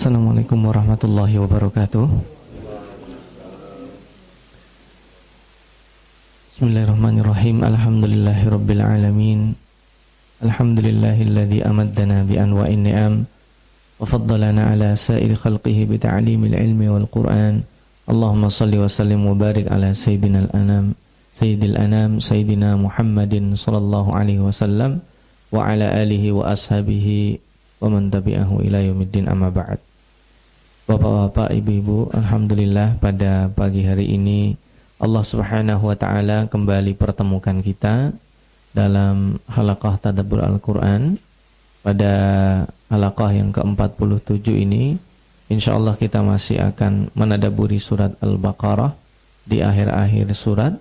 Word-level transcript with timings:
Assalamualaikum 0.00 0.64
warahmatullahi 0.64 1.36
wabarakatuh 1.44 2.08
Bismillahirrahmanirrahim 6.48 7.60
Alhamdulillahi 7.60 8.48
rabbil 8.48 8.80
alamin 8.80 9.40
Alhamdulillahilladzi 10.40 11.60
amaddana 11.68 12.24
bi 12.24 12.40
anwa'in 12.40 12.80
ni'am 12.80 13.28
wa 13.28 14.08
faddalana 14.08 14.72
ala 14.72 14.96
sa'iri 14.96 15.36
khalqihi 15.36 15.84
bi 15.84 16.00
ta'limil 16.00 16.56
ilmi 16.56 16.88
wal 16.88 17.04
qur'an 17.04 17.60
Allahumma 18.08 18.48
salli 18.48 18.80
wa 18.80 18.88
sallim 18.88 19.28
wa 19.28 19.36
barik 19.36 19.68
ala 19.68 19.92
sayyidina 19.92 20.48
al-anam 20.48 20.96
sayyidil 21.36 21.76
anam 21.76 22.24
sayyidina 22.24 22.72
Muhammadin 22.80 23.52
sallallahu 23.52 24.16
alaihi 24.16 24.40
wasallam 24.40 25.04
wa 25.52 25.68
ala 25.68 25.92
alihi 25.92 26.32
wa 26.32 26.48
ashabihi 26.48 27.36
wa 27.84 27.92
man 27.92 28.08
tabi'ahu 28.08 28.64
ila 28.64 28.80
yaumiddin 28.80 29.28
amma 29.28 29.52
ba'd 29.52 29.89
Bapak-bapak, 30.90 31.54
ibu-ibu, 31.54 32.10
alhamdulillah 32.10 32.98
pada 32.98 33.46
pagi 33.54 33.86
hari 33.86 34.10
ini 34.10 34.58
Allah 34.98 35.22
Subhanahu 35.22 35.86
wa 35.86 35.94
taala 35.94 36.50
kembali 36.50 36.98
pertemukan 36.98 37.62
kita 37.62 38.10
dalam 38.74 39.38
halaqah 39.46 40.02
tadabbur 40.02 40.42
Al-Qur'an. 40.42 41.14
Pada 41.86 42.12
halaqah 42.90 43.30
yang 43.30 43.54
ke-47 43.54 44.50
ini 44.50 44.98
insyaallah 45.46 45.94
kita 45.94 46.26
masih 46.26 46.58
akan 46.58 47.06
menadaburi 47.14 47.78
surat 47.78 48.10
Al-Baqarah 48.18 48.90
di 49.46 49.62
akhir-akhir 49.62 50.26
surat. 50.34 50.74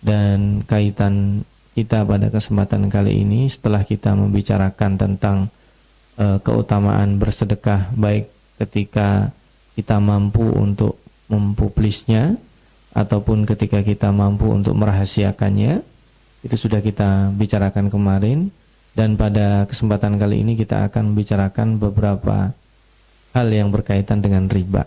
Dan 0.00 0.64
kaitan 0.64 1.44
kita 1.76 2.08
pada 2.08 2.32
kesempatan 2.32 2.88
kali 2.88 3.20
ini 3.20 3.52
setelah 3.52 3.84
kita 3.84 4.16
membicarakan 4.16 4.96
tentang 4.96 5.52
uh, 6.16 6.40
keutamaan 6.40 7.20
bersedekah 7.20 7.92
baik 7.92 8.32
ketika 8.56 9.28
kita 9.78 9.96
mampu 9.98 10.44
untuk 10.44 11.00
mempublisnya 11.32 12.36
ataupun 12.92 13.48
ketika 13.48 13.80
kita 13.80 14.12
mampu 14.12 14.52
untuk 14.52 14.76
merahasiakannya 14.76 15.80
itu 16.42 16.56
sudah 16.58 16.84
kita 16.84 17.32
bicarakan 17.32 17.88
kemarin 17.88 18.52
dan 18.92 19.16
pada 19.16 19.64
kesempatan 19.64 20.20
kali 20.20 20.44
ini 20.44 20.52
kita 20.52 20.84
akan 20.92 21.14
membicarakan 21.16 21.80
beberapa 21.80 22.52
hal 23.32 23.48
yang 23.48 23.72
berkaitan 23.72 24.20
dengan 24.20 24.44
riba. 24.52 24.84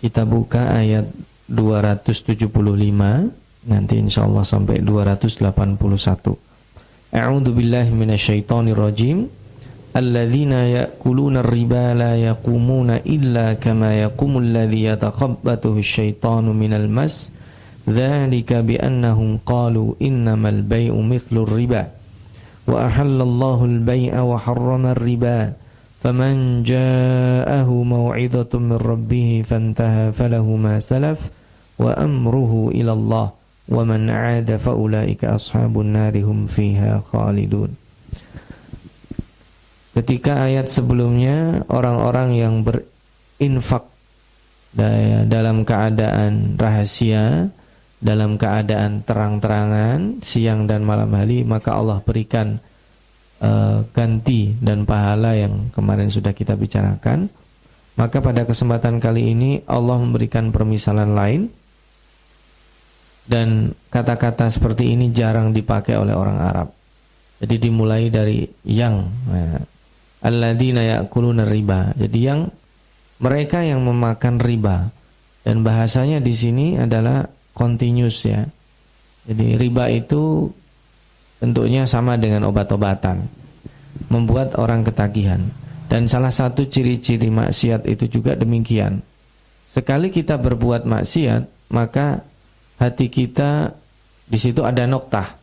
Kita 0.00 0.24
buka 0.24 0.80
ayat 0.80 1.06
275 1.46 2.50
nanti 3.68 3.94
insyaallah 4.00 4.42
sampai 4.42 4.80
281. 4.80 6.34
A'udzu 7.10 7.50
billahi 7.52 7.92
rajim. 8.72 9.28
الذين 9.96 10.52
يأكلون 10.52 11.36
الربا 11.36 11.94
لا 11.94 12.16
يقومون 12.16 12.90
إلا 12.90 13.58
كما 13.58 14.02
يقوم 14.02 14.38
الذي 14.38 14.82
يتخبطه 14.84 15.78
الشيطان 15.78 16.44
من 16.44 16.72
المس. 16.72 17.32
ذلك 17.90 18.52
بأنهم 18.52 19.38
قالوا 19.46 19.94
إنما 20.02 20.48
البيع 20.48 20.94
مثل 20.94 21.34
الربا. 21.36 21.86
وأحل 22.66 23.18
الله 23.20 23.64
البيع 23.64 24.22
وحرم 24.22 24.86
الربا. 24.86 25.52
فمن 26.02 26.62
جاءه 26.62 27.68
موعظة 27.82 28.52
من 28.54 28.78
ربه 28.78 29.44
فانتهى 29.48 30.12
فله 30.12 30.46
ما 30.56 30.80
سلف 30.80 31.30
وأمره 31.78 32.70
إلى 32.74 32.92
الله. 32.92 33.30
ومن 33.68 34.10
عاد 34.10 34.56
فأولئك 34.56 35.24
أصحاب 35.24 35.80
النار 35.80 36.14
هم 36.22 36.46
فيها 36.46 37.02
خالدون. 37.12 37.79
Ketika 40.00 40.48
ayat 40.48 40.72
sebelumnya 40.72 41.60
orang-orang 41.68 42.32
yang 42.32 42.54
berinfak 42.64 43.84
dalam 45.28 45.68
keadaan 45.68 46.56
rahasia, 46.56 47.52
dalam 48.00 48.40
keadaan 48.40 49.04
terang-terangan, 49.04 50.24
siang 50.24 50.64
dan 50.64 50.88
malam 50.88 51.12
hari, 51.12 51.44
maka 51.44 51.76
Allah 51.76 52.00
berikan 52.00 52.56
uh, 53.44 53.84
ganti 53.92 54.56
dan 54.56 54.88
pahala 54.88 55.36
yang 55.36 55.68
kemarin 55.76 56.08
sudah 56.08 56.32
kita 56.32 56.56
bicarakan. 56.56 57.28
Maka 58.00 58.24
pada 58.24 58.48
kesempatan 58.48 59.04
kali 59.04 59.36
ini 59.36 59.60
Allah 59.68 60.00
memberikan 60.00 60.48
permisalan 60.48 61.12
lain 61.12 61.52
dan 63.28 63.76
kata-kata 63.92 64.48
seperti 64.48 64.96
ini 64.96 65.12
jarang 65.12 65.52
dipakai 65.52 66.00
oleh 66.00 66.16
orang 66.16 66.40
Arab. 66.40 66.72
Jadi 67.44 67.68
dimulai 67.68 68.08
dari 68.08 68.48
yang. 68.64 69.04
Nah, 69.28 69.79
alladzina 70.24 70.84
ya'kuluna 70.84 71.48
riba. 71.48 71.96
Jadi 71.96 72.18
yang 72.20 72.48
mereka 73.20 73.60
yang 73.64 73.84
memakan 73.84 74.40
riba. 74.40 74.88
Dan 75.40 75.64
bahasanya 75.64 76.20
di 76.20 76.32
sini 76.36 76.76
adalah 76.76 77.24
continuous 77.56 78.24
ya. 78.24 78.44
Jadi 79.24 79.56
riba 79.56 79.88
itu 79.88 80.48
bentuknya 81.40 81.88
sama 81.88 82.20
dengan 82.20 82.48
obat-obatan. 82.48 83.24
Membuat 84.12 84.56
orang 84.60 84.84
ketagihan. 84.84 85.40
Dan 85.90 86.06
salah 86.06 86.30
satu 86.30 86.68
ciri-ciri 86.68 87.32
maksiat 87.32 87.88
itu 87.88 88.06
juga 88.06 88.38
demikian. 88.38 89.02
Sekali 89.70 90.10
kita 90.14 90.38
berbuat 90.38 90.86
maksiat, 90.86 91.72
maka 91.74 92.22
hati 92.78 93.10
kita 93.10 93.74
di 94.30 94.38
situ 94.38 94.62
ada 94.62 94.86
noktah. 94.86 95.34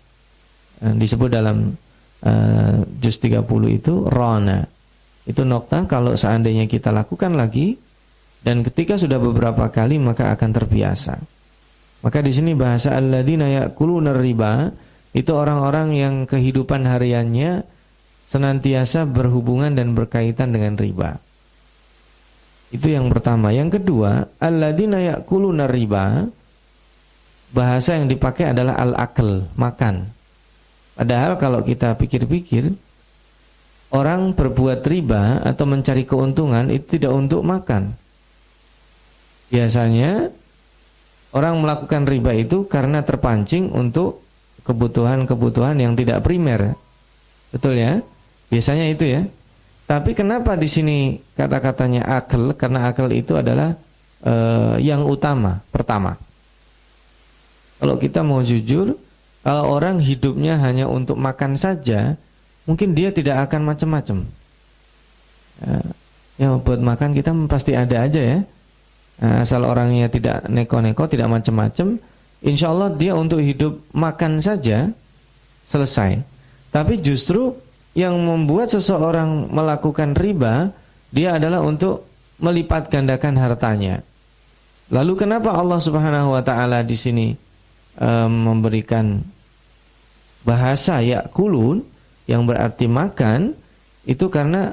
Disebut 0.80 1.34
dalam 1.34 1.76
uh, 2.24 2.82
juz 2.98 3.18
30 3.20 3.44
itu 3.70 3.94
rona. 4.08 4.66
Itu 5.28 5.44
nokta 5.44 5.86
kalau 5.92 6.16
seandainya 6.16 6.66
kita 6.72 6.90
lakukan 6.96 7.36
lagi 7.36 7.76
dan 8.42 8.64
ketika 8.64 8.96
sudah 8.96 9.20
beberapa 9.20 9.68
kali 9.68 10.00
maka 10.00 10.32
akan 10.32 10.50
terbiasa. 10.56 11.20
Maka 12.02 12.24
di 12.24 12.32
sini 12.32 12.54
bahasa 12.56 12.96
alladzina 12.96 13.50
ya'kuluna 13.50 14.16
riba 14.16 14.72
itu 15.12 15.32
orang-orang 15.34 15.98
yang 15.98 16.16
kehidupan 16.30 16.86
hariannya 16.86 17.66
senantiasa 18.30 19.04
berhubungan 19.10 19.74
dan 19.74 19.98
berkaitan 19.98 20.54
dengan 20.54 20.78
riba. 20.78 21.18
Itu 22.72 22.92
yang 22.92 23.08
pertama. 23.08 23.56
Yang 23.56 23.82
kedua, 23.82 24.28
alladzina 24.38 25.00
ya'kuluna 25.00 25.66
riba 25.72 26.28
bahasa 27.56 27.96
yang 27.96 28.12
dipakai 28.12 28.52
adalah 28.52 28.76
al-akl, 28.76 29.48
makan. 29.56 30.12
Padahal 30.98 31.38
kalau 31.38 31.62
kita 31.62 31.94
pikir-pikir 31.96 32.74
Orang 33.88 34.36
berbuat 34.36 34.84
riba 34.84 35.40
atau 35.48 35.64
mencari 35.64 36.04
keuntungan 36.04 36.68
itu 36.68 37.00
tidak 37.00 37.16
untuk 37.16 37.40
makan. 37.40 37.96
Biasanya 39.48 40.28
Orang 41.36 41.60
melakukan 41.60 42.08
riba 42.08 42.32
itu 42.34 42.66
karena 42.72 43.04
terpancing 43.04 43.70
untuk 43.76 44.24
kebutuhan-kebutuhan 44.64 45.76
yang 45.76 45.94
tidak 45.94 46.24
primer. 46.24 46.74
Betul 47.52 47.78
ya? 47.78 48.00
Biasanya 48.48 48.90
itu 48.90 49.06
ya. 49.06 49.22
Tapi 49.88 50.16
kenapa 50.16 50.56
di 50.56 50.68
sini 50.68 50.98
kata-katanya 51.36 52.08
akal? 52.08 52.56
Karena 52.56 52.90
akal 52.92 53.12
itu 53.12 53.36
adalah 53.36 53.76
uh, 54.24 54.76
yang 54.80 55.04
utama, 55.04 55.64
pertama. 55.72 56.16
Kalau 57.78 57.96
kita 58.00 58.24
mau 58.24 58.42
jujur 58.42 58.96
kalau 59.48 59.80
orang 59.80 60.04
hidupnya 60.04 60.60
hanya 60.60 60.92
untuk 60.92 61.16
makan 61.16 61.56
saja, 61.56 62.20
mungkin 62.68 62.92
dia 62.92 63.16
tidak 63.16 63.48
akan 63.48 63.64
macam-macam. 63.64 64.28
Ya, 65.64 65.80
ya 66.36 66.48
buat 66.60 66.84
makan 66.84 67.16
kita 67.16 67.32
pasti 67.48 67.72
ada 67.72 68.04
aja 68.04 68.20
ya. 68.20 68.40
Nah, 69.24 69.48
asal 69.48 69.64
orangnya 69.64 70.12
tidak 70.12 70.52
neko-neko, 70.52 71.08
tidak 71.08 71.32
macam-macam, 71.32 71.96
insya 72.44 72.76
Allah 72.76 72.92
dia 72.92 73.16
untuk 73.16 73.40
hidup 73.40 73.88
makan 73.96 74.44
saja 74.44 74.92
selesai. 75.72 76.20
Tapi 76.76 77.00
justru 77.00 77.56
yang 77.96 78.20
membuat 78.20 78.68
seseorang 78.68 79.48
melakukan 79.48 80.12
riba, 80.12 80.76
dia 81.08 81.40
adalah 81.40 81.64
untuk 81.64 82.04
melipat 82.44 82.92
gandakan 82.92 83.40
hartanya. 83.40 84.04
Lalu 84.92 85.24
kenapa 85.24 85.56
Allah 85.56 85.80
Subhanahu 85.80 86.36
wa 86.36 86.44
taala 86.44 86.84
di 86.84 87.00
sini 87.00 87.32
um, 87.96 88.52
memberikan 88.52 89.37
bahasa 90.48 91.04
yakulun 91.04 91.84
yang 92.24 92.48
berarti 92.48 92.88
makan 92.88 93.52
itu 94.08 94.32
karena 94.32 94.72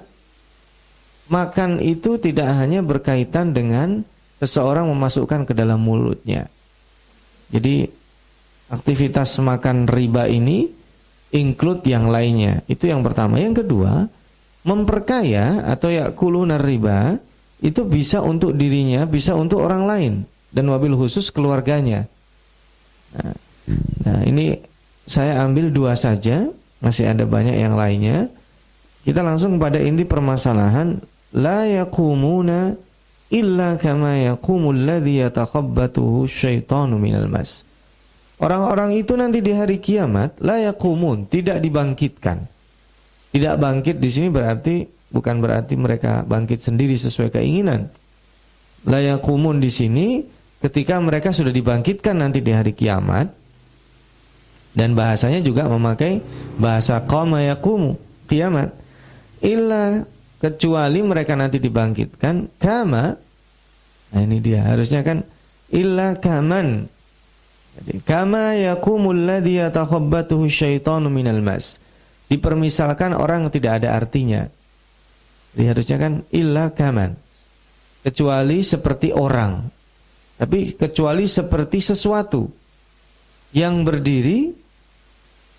makan 1.26 1.82
itu 1.82 2.14
tidak 2.22 2.54
hanya 2.54 2.78
berkaitan 2.86 3.50
dengan 3.50 4.06
seseorang 4.38 4.86
memasukkan 4.86 5.50
ke 5.50 5.52
dalam 5.58 5.82
mulutnya. 5.82 6.46
Jadi 7.50 7.90
aktivitas 8.70 9.42
makan 9.42 9.90
riba 9.90 10.30
ini 10.30 10.70
include 11.34 11.82
yang 11.90 12.06
lainnya. 12.06 12.62
Itu 12.70 12.86
yang 12.86 13.02
pertama. 13.02 13.42
Yang 13.42 13.66
kedua, 13.66 14.06
memperkaya 14.62 15.66
atau 15.66 15.90
yakulun 15.90 16.54
riba 16.62 17.18
itu 17.58 17.82
bisa 17.82 18.22
untuk 18.22 18.54
dirinya, 18.54 19.06
bisa 19.08 19.34
untuk 19.34 19.66
orang 19.66 19.82
lain 19.88 20.12
dan 20.54 20.70
mobil 20.70 20.94
khusus 20.94 21.34
keluarganya. 21.34 22.06
Nah, 23.14 23.34
nah 24.06 24.18
ini 24.26 24.73
saya 25.04 25.44
ambil 25.44 25.68
dua 25.68 25.92
saja, 25.96 26.48
masih 26.80 27.12
ada 27.12 27.24
banyak 27.28 27.56
yang 27.56 27.76
lainnya. 27.76 28.28
kita 29.04 29.20
langsung 29.20 29.60
pada 29.60 29.76
inti 29.76 30.08
permasalahan 30.08 30.96
la 31.36 31.68
yaqumuna 31.68 32.72
illa 33.28 33.76
kama 33.76 34.32
yaqumul 34.32 34.72
ladzi 34.72 35.20
yatakhabbatuhu 35.20 36.24
syaitanu 36.24 36.96
minal 36.96 37.28
mas. 37.28 37.68
Orang-orang 38.40 38.96
itu 38.96 39.12
nanti 39.14 39.44
di 39.44 39.52
hari 39.52 39.76
kiamat 39.78 40.40
la 40.40 40.58
yaqumun, 40.72 41.28
tidak 41.28 41.60
dibangkitkan. 41.60 42.48
Tidak 43.34 43.54
bangkit 43.60 43.98
di 44.00 44.08
sini 44.08 44.28
berarti 44.32 44.88
bukan 45.12 45.36
berarti 45.42 45.74
mereka 45.76 46.24
bangkit 46.24 46.64
sendiri 46.64 46.96
sesuai 46.96 47.34
keinginan. 47.34 47.92
La 48.88 49.04
yaqumun 49.04 49.60
di 49.60 49.68
sini 49.68 50.24
ketika 50.64 50.96
mereka 50.96 51.28
sudah 51.34 51.52
dibangkitkan 51.52 52.24
nanti 52.24 52.40
di 52.40 52.52
hari 52.56 52.72
kiamat 52.72 53.43
dan 54.74 54.98
bahasanya 54.98 55.38
juga 55.38 55.70
memakai 55.70 56.18
bahasa 56.58 56.98
yaqumu, 56.98 57.94
kiamat. 58.26 58.74
Illa 59.38 60.02
kecuali 60.42 61.00
mereka 61.00 61.38
nanti 61.38 61.62
dibangkitkan 61.62 62.60
kama 62.60 63.16
nah 64.14 64.20
ini 64.22 64.38
dia 64.38 64.62
harusnya 64.66 65.02
kan 65.02 65.26
illa 65.74 66.14
kaman. 66.18 66.86
Jadi 67.74 67.94
kama 68.06 68.54
yakumul 68.54 69.26
ladzi 69.26 69.58
yatakhabbatuhu 69.58 70.46
syaitanu 70.46 71.10
minal 71.10 71.42
mas. 71.42 71.82
Dipermisalkan 72.30 73.10
orang 73.14 73.50
tidak 73.50 73.82
ada 73.82 73.98
artinya. 73.98 74.46
Jadi 75.54 75.64
harusnya 75.66 75.96
kan 75.98 76.12
illa 76.30 76.70
kaman. 76.70 77.18
Kecuali 78.06 78.62
seperti 78.62 79.10
orang. 79.10 79.66
Tapi 80.38 80.78
kecuali 80.78 81.26
seperti 81.26 81.78
sesuatu 81.82 82.46
yang 83.54 83.82
berdiri 83.82 84.63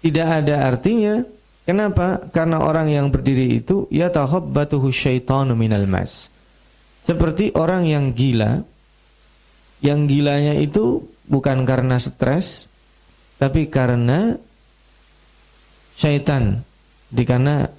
tidak 0.05 0.45
ada 0.45 0.69
artinya 0.69 1.25
Kenapa? 1.65 2.21
Karena 2.29 2.61
orang 2.61 2.93
yang 2.93 3.09
berdiri 3.09 3.57
itu 3.57 3.89
ya 3.89 4.13
tahabbatuhu 4.13 4.93
syaitanu 4.93 5.57
minal 5.57 5.89
mas. 5.89 6.29
Seperti 7.01 7.49
orang 7.57 7.89
yang 7.89 8.13
gila. 8.13 8.61
Yang 9.81 9.99
gilanya 10.07 10.53
itu 10.61 11.03
bukan 11.25 11.65
karena 11.65 11.97
stres 11.97 12.69
tapi 13.41 13.65
karena 13.65 14.37
syaitan. 15.97 16.61
Dikana 17.09 17.73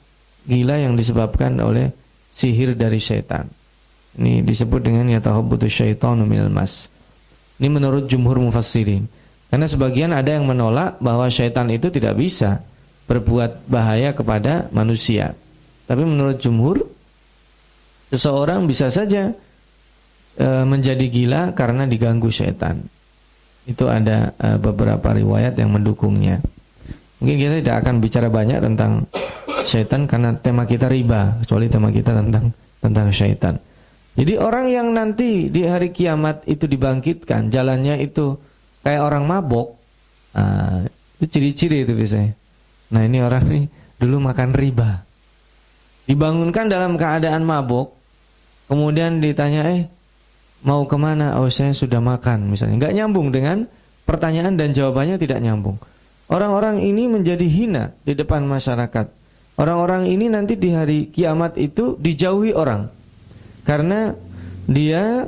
gila 0.51 0.83
yang 0.83 0.99
disebabkan 0.99 1.55
oleh 1.63 1.95
sihir 2.35 2.75
dari 2.75 2.99
syaitan. 2.99 3.47
Ini 4.19 4.43
disebut 4.43 4.83
dengan 4.83 5.07
ya 5.15 5.23
tahabbatu 5.23 5.71
syaitanu 5.71 6.27
minal 6.27 6.51
mas. 6.51 6.91
Ini 7.63 7.71
menurut 7.71 8.11
jumhur 8.11 8.43
mufassirin. 8.43 9.07
Karena 9.47 9.67
sebagian 9.71 10.11
ada 10.11 10.35
yang 10.35 10.47
menolak 10.47 10.99
bahwa 10.99 11.31
syaitan 11.31 11.71
itu 11.71 11.87
tidak 11.89 12.19
bisa 12.19 12.67
berbuat 13.07 13.71
bahaya 13.71 14.11
kepada 14.11 14.67
manusia. 14.75 15.39
Tapi 15.87 16.03
menurut 16.03 16.43
jumhur, 16.43 16.83
seseorang 18.11 18.67
bisa 18.67 18.91
saja 18.91 19.31
e, 20.35 20.49
menjadi 20.67 21.07
gila 21.07 21.43
karena 21.55 21.87
diganggu 21.87 22.27
setan. 22.35 22.83
Itu 23.67 23.87
ada 23.87 24.35
e, 24.35 24.59
beberapa 24.59 25.15
riwayat 25.15 25.55
yang 25.55 25.79
mendukungnya. 25.79 26.43
Mungkin 27.23 27.37
kita 27.39 27.55
tidak 27.63 27.77
akan 27.87 27.95
bicara 28.03 28.29
banyak 28.29 28.59
tentang 28.59 29.07
setan 29.63 30.11
karena 30.11 30.35
tema 30.35 30.67
kita 30.67 30.91
riba, 30.91 31.39
kecuali 31.43 31.67
tema 31.71 31.89
kita 31.95 32.13
tentang 32.13 32.51
tentang 32.83 33.09
setan. 33.15 33.55
Jadi 34.17 34.41
orang 34.41 34.67
yang 34.73 34.91
nanti 34.97 35.53
di 35.53 35.69
hari 35.69 35.93
kiamat 35.93 36.43
itu 36.49 36.65
dibangkitkan, 36.65 37.53
jalannya 37.53 38.01
itu 38.01 38.37
kayak 38.87 39.03
orang 39.03 39.27
mabok, 39.27 39.75
nah, 40.31 40.87
itu 41.19 41.27
ciri-ciri 41.27 41.83
itu 41.83 41.91
biasanya. 41.91 42.39
Nah 42.95 43.03
ini 43.03 43.19
orang 43.19 43.43
nih 43.51 43.67
dulu 43.99 44.23
makan 44.31 44.55
riba. 44.55 45.03
Dibangunkan 46.07 46.71
dalam 46.71 46.95
keadaan 46.95 47.43
mabuk. 47.43 47.99
Kemudian 48.71 49.19
ditanya, 49.19 49.67
eh 49.67 49.91
mau 50.63 50.87
ke 50.87 50.95
mana? 50.95 51.35
Oh 51.43 51.51
saya 51.51 51.75
sudah 51.75 51.99
makan 51.99 52.47
misalnya. 52.47 52.79
Nggak 52.87 52.95
nyambung 52.95 53.35
dengan 53.35 53.67
pertanyaan 54.07 54.55
dan 54.55 54.71
jawabannya 54.71 55.19
tidak 55.19 55.43
nyambung. 55.43 55.83
Orang-orang 56.31 56.79
ini 56.79 57.11
menjadi 57.11 57.43
hina 57.43 57.91
di 58.07 58.15
depan 58.15 58.47
masyarakat. 58.47 59.11
Orang-orang 59.59 60.07
ini 60.07 60.31
nanti 60.31 60.55
di 60.55 60.71
hari 60.71 61.11
kiamat 61.11 61.59
itu 61.59 61.99
dijauhi 61.99 62.55
orang. 62.55 62.87
Karena 63.67 64.15
dia 64.71 65.27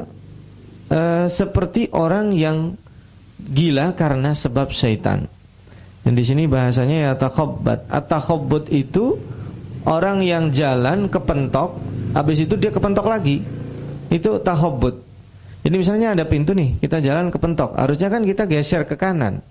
uh, 0.94 1.26
seperti 1.26 1.90
orang 1.90 2.30
yang 2.34 2.78
gila 3.38 3.94
karena 3.94 4.34
sebab 4.34 4.74
syaitan. 4.74 5.30
Dan 6.02 6.12
di 6.16 6.24
sini 6.24 6.50
bahasanya 6.50 6.96
ya 7.10 7.12
takhabbat. 7.14 7.86
At-takhabbut 7.88 8.72
itu 8.74 9.18
orang 9.86 10.24
yang 10.24 10.50
jalan 10.50 11.06
kepentok, 11.06 11.78
habis 12.16 12.42
itu 12.42 12.54
dia 12.58 12.72
kepentok 12.72 13.06
lagi. 13.06 13.44
Itu 14.08 14.40
takhabbut. 14.40 15.04
Jadi 15.62 15.74
misalnya 15.76 16.16
ada 16.16 16.24
pintu 16.24 16.56
nih, 16.56 16.80
kita 16.80 17.04
jalan 17.04 17.28
kepentok. 17.28 17.76
Harusnya 17.76 18.08
kan 18.08 18.24
kita 18.24 18.48
geser 18.48 18.88
ke 18.88 18.96
kanan. 18.96 19.44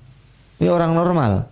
Ini 0.58 0.72
orang 0.72 0.98
normal. 0.98 1.46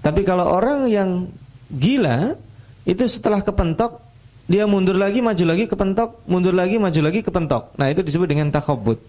Tapi 0.00 0.24
kalau 0.24 0.48
orang 0.48 0.88
yang 0.88 1.28
gila 1.68 2.38
itu 2.86 3.04
setelah 3.10 3.42
kepentok 3.42 4.06
dia 4.46 4.62
mundur 4.64 4.94
lagi, 4.94 5.18
maju 5.18 5.42
lagi 5.42 5.66
kepentok, 5.66 6.22
mundur 6.30 6.54
lagi, 6.54 6.78
maju 6.78 7.00
lagi 7.02 7.20
kepentok. 7.26 7.74
Nah, 7.74 7.90
itu 7.90 8.06
disebut 8.06 8.30
dengan 8.30 8.48
takhabbut. 8.54 9.02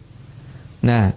Nah, 0.82 1.14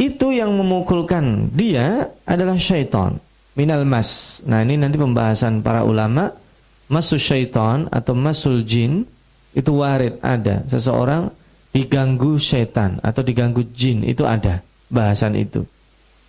itu 0.00 0.32
yang 0.32 0.56
memukulkan. 0.56 1.52
Dia 1.52 2.08
adalah 2.24 2.56
syaitan. 2.56 3.20
Minal 3.52 3.84
mas. 3.84 4.40
Nah 4.48 4.64
ini 4.64 4.80
nanti 4.80 4.96
pembahasan 4.96 5.60
para 5.60 5.84
ulama. 5.84 6.32
Masul 6.90 7.22
syaitan 7.22 7.86
atau 7.92 8.16
masul 8.16 8.64
jin 8.64 9.04
itu 9.52 9.70
warid 9.76 10.18
ada. 10.24 10.64
Seseorang 10.66 11.30
diganggu 11.70 12.40
syaitan 12.40 12.98
atau 13.04 13.22
diganggu 13.22 13.62
jin 13.76 14.02
itu 14.02 14.24
ada 14.24 14.64
bahasan 14.88 15.36
itu. 15.38 15.62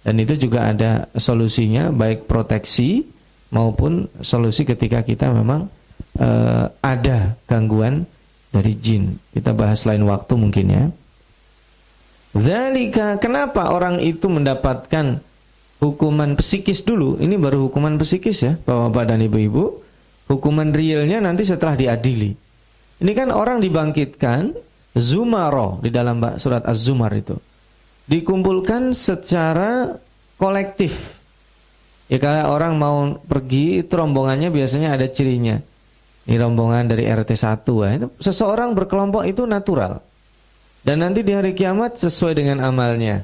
Dan 0.06 0.22
itu 0.22 0.38
juga 0.38 0.70
ada 0.70 1.10
solusinya 1.18 1.90
baik 1.90 2.30
proteksi 2.30 3.08
maupun 3.50 4.06
solusi 4.22 4.68
ketika 4.68 5.02
kita 5.02 5.34
memang 5.34 5.66
uh, 6.20 6.66
ada 6.84 7.40
gangguan 7.50 8.06
dari 8.54 8.76
jin. 8.78 9.18
Kita 9.34 9.56
bahas 9.56 9.88
lain 9.88 10.06
waktu 10.06 10.34
mungkin 10.38 10.66
ya 10.70 10.84
Zalika 12.32 13.20
kenapa 13.20 13.76
orang 13.76 14.00
itu 14.00 14.32
mendapatkan 14.32 15.20
hukuman 15.84 16.40
psikis 16.40 16.86
dulu? 16.88 17.20
Ini 17.20 17.36
baru 17.36 17.68
hukuman 17.68 18.00
psikis 18.00 18.48
ya, 18.48 18.54
Bapak-bapak 18.56 19.04
dan 19.12 19.20
Ibu-ibu. 19.20 19.84
Hukuman 20.32 20.72
realnya 20.72 21.20
nanti 21.20 21.44
setelah 21.44 21.76
diadili. 21.76 22.32
Ini 23.04 23.12
kan 23.12 23.36
orang 23.36 23.60
dibangkitkan 23.60 24.56
zumaro 24.96 25.84
di 25.84 25.92
dalam 25.92 26.24
surat 26.40 26.64
Az-Zumar 26.64 27.12
itu. 27.12 27.36
Dikumpulkan 28.08 28.96
secara 28.96 29.92
kolektif. 30.40 31.20
Ya 32.08 32.20
kalau 32.20 32.56
orang 32.56 32.80
mau 32.80 33.20
pergi 33.24 33.84
itu 33.84 33.92
rombongannya 33.92 34.52
biasanya 34.52 34.96
ada 34.96 35.08
cirinya. 35.12 35.60
Ini 36.28 36.38
rombongan 36.38 36.88
dari 36.92 37.08
RT 37.08 37.32
1 37.34 37.66
ya. 37.88 37.92
Seseorang 38.20 38.72
berkelompok 38.78 39.28
itu 39.28 39.44
natural. 39.44 40.00
Dan 40.82 41.06
nanti 41.06 41.22
di 41.22 41.30
hari 41.34 41.54
kiamat 41.54 42.02
sesuai 42.02 42.42
dengan 42.42 42.66
amalnya. 42.66 43.22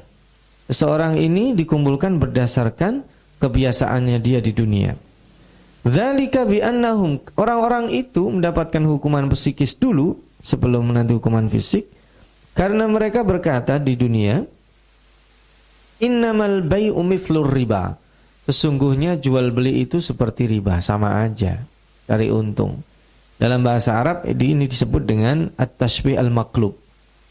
Seseorang 0.70 1.18
ini 1.18 1.58
dikumpulkan 1.58 2.22
berdasarkan 2.22 3.02
kebiasaannya 3.42 4.18
dia 4.22 4.38
di 4.38 4.54
dunia. 4.54 4.94
Dzalika 5.82 6.46
bi'annahum 6.46 7.18
orang-orang 7.38 7.90
itu 7.90 8.28
mendapatkan 8.30 8.82
hukuman 8.84 9.26
psikis 9.32 9.74
dulu 9.74 10.18
sebelum 10.44 10.92
menanti 10.92 11.16
hukuman 11.16 11.48
fisik 11.48 11.88
karena 12.52 12.84
mereka 12.90 13.22
berkata 13.24 13.78
di 13.78 13.94
dunia 13.94 14.42
innamal 15.98 16.62
bai'u 16.62 17.00
mithlur 17.02 17.48
riba. 17.48 17.98
Sesungguhnya 18.48 19.20
jual 19.20 19.52
beli 19.52 19.84
itu 19.84 20.00
seperti 20.00 20.48
riba, 20.48 20.80
sama 20.80 21.20
aja, 21.20 21.60
cari 22.08 22.32
untung. 22.32 22.80
Dalam 23.36 23.60
bahasa 23.60 24.00
Arab 24.00 24.24
ini 24.24 24.64
disebut 24.64 25.04
dengan 25.04 25.52
at-tashbih 25.60 26.16
al-maqlub 26.16 26.87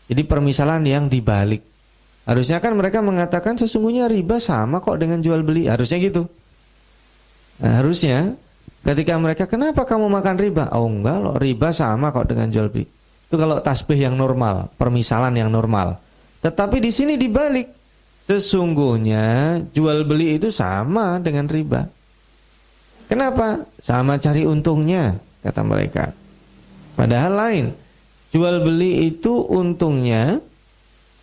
jadi 0.07 0.23
permisalan 0.23 0.87
yang 0.87 1.11
dibalik. 1.11 1.63
Harusnya 2.27 2.59
kan 2.59 2.75
mereka 2.75 2.99
mengatakan 2.99 3.55
sesungguhnya 3.55 4.11
riba 4.11 4.39
sama 4.39 4.83
kok 4.83 4.99
dengan 4.99 5.23
jual 5.23 5.43
beli. 5.43 5.71
Harusnya 5.71 5.99
gitu. 6.03 6.27
Nah, 7.63 7.79
harusnya 7.83 8.35
ketika 8.83 9.15
mereka 9.15 9.47
kenapa 9.47 9.87
kamu 9.87 10.11
makan 10.11 10.35
riba? 10.35 10.71
Oh 10.75 10.87
enggak 10.87 11.17
loh, 11.23 11.35
riba 11.39 11.71
sama 11.71 12.11
kok 12.11 12.27
dengan 12.27 12.51
jual 12.51 12.67
beli. 12.67 12.87
Itu 13.27 13.35
kalau 13.35 13.59
tasbih 13.59 13.99
yang 13.99 14.15
normal, 14.15 14.71
permisalan 14.79 15.35
yang 15.35 15.51
normal. 15.51 15.99
Tetapi 16.43 16.79
di 16.79 16.91
sini 16.91 17.19
dibalik. 17.19 17.75
Sesungguhnya 18.27 19.55
jual 19.71 20.03
beli 20.03 20.35
itu 20.35 20.51
sama 20.51 21.15
dengan 21.23 21.47
riba. 21.47 21.87
Kenapa? 23.07 23.63
Sama 23.79 24.19
cari 24.19 24.43
untungnya, 24.43 25.15
kata 25.39 25.63
mereka. 25.63 26.11
Padahal 26.99 27.33
lain. 27.39 27.65
Jual 28.37 28.61
beli 28.61 29.09
itu 29.09 29.33
untungnya 29.49 30.37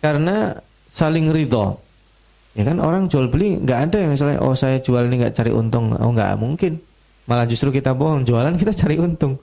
karena 0.03 0.59
saling 0.91 1.31
ridho. 1.31 1.79
Ya 2.59 2.67
kan 2.67 2.83
orang 2.83 3.07
jual 3.07 3.31
beli 3.31 3.55
nggak 3.55 3.79
ada 3.87 3.97
yang 4.03 4.11
misalnya 4.11 4.43
oh 4.43 4.51
saya 4.51 4.83
jual 4.83 5.07
ini 5.07 5.23
nggak 5.23 5.31
cari 5.31 5.55
untung, 5.55 5.95
oh 5.95 6.11
nggak 6.11 6.35
mungkin. 6.35 6.75
Malah 7.31 7.47
justru 7.47 7.71
kita 7.71 7.95
bohong, 7.95 8.27
jualan 8.27 8.59
kita 8.59 8.75
cari 8.83 8.99
untung. 8.99 9.39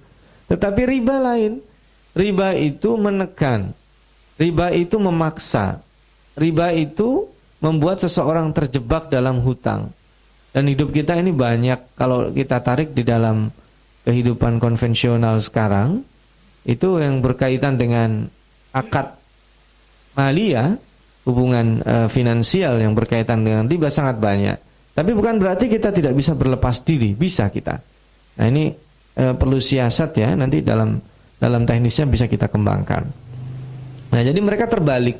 Tetapi 0.52 0.80
riba 0.84 1.16
lain. 1.16 1.64
Riba 2.12 2.52
itu 2.60 3.00
menekan. 3.00 3.72
Riba 4.36 4.68
itu 4.76 5.00
memaksa. 5.00 5.80
Riba 6.36 6.76
itu 6.76 7.24
membuat 7.64 8.04
seseorang 8.04 8.52
terjebak 8.52 9.08
dalam 9.08 9.40
hutang. 9.40 9.88
Dan 10.52 10.68
hidup 10.68 10.92
kita 10.92 11.16
ini 11.16 11.32
banyak 11.32 11.96
kalau 11.96 12.28
kita 12.28 12.60
tarik 12.60 12.92
di 12.92 13.00
dalam 13.00 13.48
kehidupan 14.04 14.60
konvensional 14.60 15.40
sekarang 15.40 16.04
itu 16.62 17.02
yang 17.02 17.19
berkaitan 17.19 17.75
dengan 17.75 18.26
akad 18.71 19.19
malia, 20.14 20.78
hubungan 21.26 21.83
e, 21.83 21.95
finansial 22.07 22.78
yang 22.78 22.95
berkaitan 22.95 23.42
dengan 23.42 23.66
riba 23.66 23.90
sangat 23.90 24.19
banyak. 24.19 24.57
Tapi 24.92 25.11
bukan 25.16 25.40
berarti 25.40 25.73
kita 25.73 25.90
tidak 25.90 26.12
bisa 26.12 26.37
berlepas 26.37 26.85
diri, 26.85 27.16
bisa 27.16 27.49
kita. 27.49 27.81
Nah, 28.38 28.47
ini 28.47 28.71
e, 29.16 29.25
perlu 29.35 29.59
siasat 29.59 30.11
ya, 30.19 30.31
nanti 30.37 30.61
dalam 30.61 31.00
dalam 31.42 31.66
teknisnya 31.66 32.07
bisa 32.07 32.25
kita 32.31 32.47
kembangkan. 32.47 33.02
Nah, 34.12 34.21
jadi 34.23 34.38
mereka 34.38 34.69
terbalik. 34.69 35.19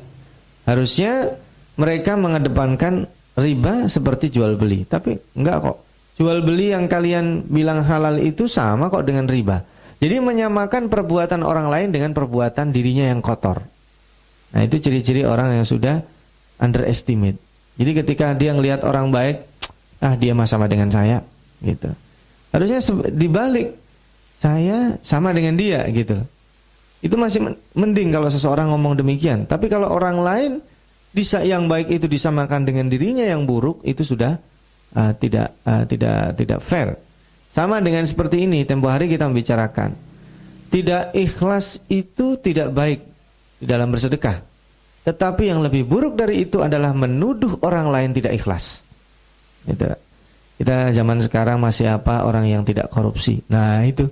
Harusnya 0.63 1.35
mereka 1.75 2.15
mengedepankan 2.15 3.09
riba 3.35 3.89
seperti 3.89 4.31
jual 4.31 4.55
beli, 4.55 4.85
tapi 4.87 5.17
enggak 5.35 5.57
kok. 5.59 5.77
Jual 6.13 6.45
beli 6.45 6.69
yang 6.71 6.85
kalian 6.85 7.49
bilang 7.49 7.81
halal 7.81 8.21
itu 8.21 8.45
sama 8.45 8.87
kok 8.93 9.03
dengan 9.03 9.25
riba. 9.25 9.65
Jadi 10.03 10.19
menyamakan 10.19 10.91
perbuatan 10.91 11.47
orang 11.47 11.71
lain 11.71 11.95
dengan 11.95 12.11
perbuatan 12.11 12.75
dirinya 12.75 13.07
yang 13.07 13.23
kotor. 13.23 13.63
Nah, 14.51 14.59
itu 14.59 14.75
ciri-ciri 14.75 15.23
orang 15.23 15.55
yang 15.55 15.63
sudah 15.63 16.03
underestimate. 16.59 17.39
Jadi 17.79 18.03
ketika 18.03 18.35
dia 18.35 18.51
ngelihat 18.51 18.83
orang 18.83 19.15
baik, 19.15 19.47
ah 20.03 20.19
dia 20.19 20.35
mah 20.35 20.43
sama 20.43 20.67
dengan 20.67 20.91
saya, 20.91 21.23
gitu. 21.63 21.87
Harusnya 22.51 22.83
dibalik, 23.15 23.79
saya 24.35 24.99
sama 24.99 25.31
dengan 25.31 25.55
dia, 25.55 25.87
gitu. 25.87 26.19
Itu 26.99 27.15
masih 27.15 27.55
mending 27.71 28.11
kalau 28.11 28.27
seseorang 28.27 28.75
ngomong 28.75 28.99
demikian. 28.99 29.47
Tapi 29.47 29.71
kalau 29.71 29.87
orang 29.87 30.19
lain 30.19 30.51
yang 31.47 31.71
baik 31.71 31.87
itu 31.87 32.11
disamakan 32.11 32.67
dengan 32.67 32.91
dirinya 32.91 33.23
yang 33.23 33.47
buruk 33.47 33.79
itu 33.87 34.03
sudah 34.03 34.35
uh, 34.99 35.15
tidak 35.15 35.55
uh, 35.63 35.87
tidak 35.87 36.35
tidak 36.35 36.59
fair. 36.59 36.99
Sama 37.53 37.77
dengan 37.85 38.01
seperti 38.01 38.49
ini 38.49 38.65
tempo 38.65 38.89
hari 38.89 39.05
kita 39.05 39.29
membicarakan. 39.29 39.93
Tidak 40.73 41.13
ikhlas 41.13 41.85
itu 41.85 42.33
tidak 42.41 42.73
baik 42.73 43.05
di 43.61 43.65
dalam 43.69 43.93
bersedekah. 43.93 44.41
Tetapi 45.05 45.53
yang 45.53 45.61
lebih 45.61 45.85
buruk 45.85 46.17
dari 46.17 46.49
itu 46.49 46.65
adalah 46.65 46.97
menuduh 46.97 47.61
orang 47.61 47.93
lain 47.93 48.09
tidak 48.17 48.33
ikhlas. 48.41 48.81
Itu. 49.69 49.85
Kita 50.57 50.89
zaman 50.89 51.21
sekarang 51.21 51.61
masih 51.61 51.93
apa 51.93 52.25
orang 52.25 52.49
yang 52.49 52.65
tidak 52.65 52.89
korupsi. 52.89 53.45
Nah, 53.53 53.85
itu. 53.85 54.09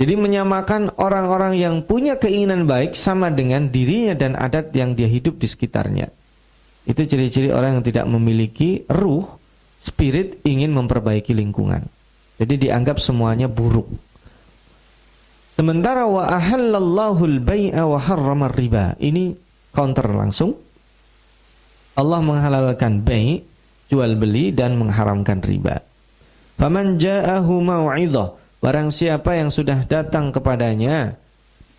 Jadi 0.00 0.16
menyamakan 0.18 0.98
orang-orang 0.98 1.60
yang 1.60 1.86
punya 1.86 2.18
keinginan 2.18 2.66
baik 2.66 2.98
sama 2.98 3.30
dengan 3.30 3.70
dirinya 3.70 4.18
dan 4.18 4.34
adat 4.34 4.74
yang 4.74 4.98
dia 4.98 5.06
hidup 5.06 5.38
di 5.38 5.46
sekitarnya. 5.46 6.10
Itu 6.88 7.06
ciri-ciri 7.06 7.54
orang 7.54 7.78
yang 7.78 7.84
tidak 7.84 8.08
memiliki 8.08 8.82
ruh, 8.88 9.28
spirit 9.78 10.42
ingin 10.42 10.72
memperbaiki 10.72 11.36
lingkungan. 11.36 11.99
Jadi 12.40 12.68
dianggap 12.68 12.96
semuanya 12.96 13.46
buruk. 13.52 13.86
Sementara 15.60 16.08
wa 16.08 16.24
ahallallahu 16.24 17.22
al-bai'a 17.28 17.84
wa 17.84 18.00
harrama 18.00 18.48
riba. 18.48 18.96
Ini 18.96 19.36
counter 19.76 20.08
langsung. 20.08 20.56
Allah 22.00 22.24
menghalalkan 22.24 23.04
bai, 23.04 23.44
jual 23.92 24.16
beli 24.16 24.56
dan 24.56 24.80
mengharamkan 24.80 25.44
riba. 25.44 25.84
Faman 26.56 26.96
ja'ahu 26.96 27.60
mau'izah 27.60 28.40
Barang 28.60 28.92
siapa 28.92 29.40
yang 29.40 29.48
sudah 29.48 29.88
datang 29.88 30.36
kepadanya 30.36 31.16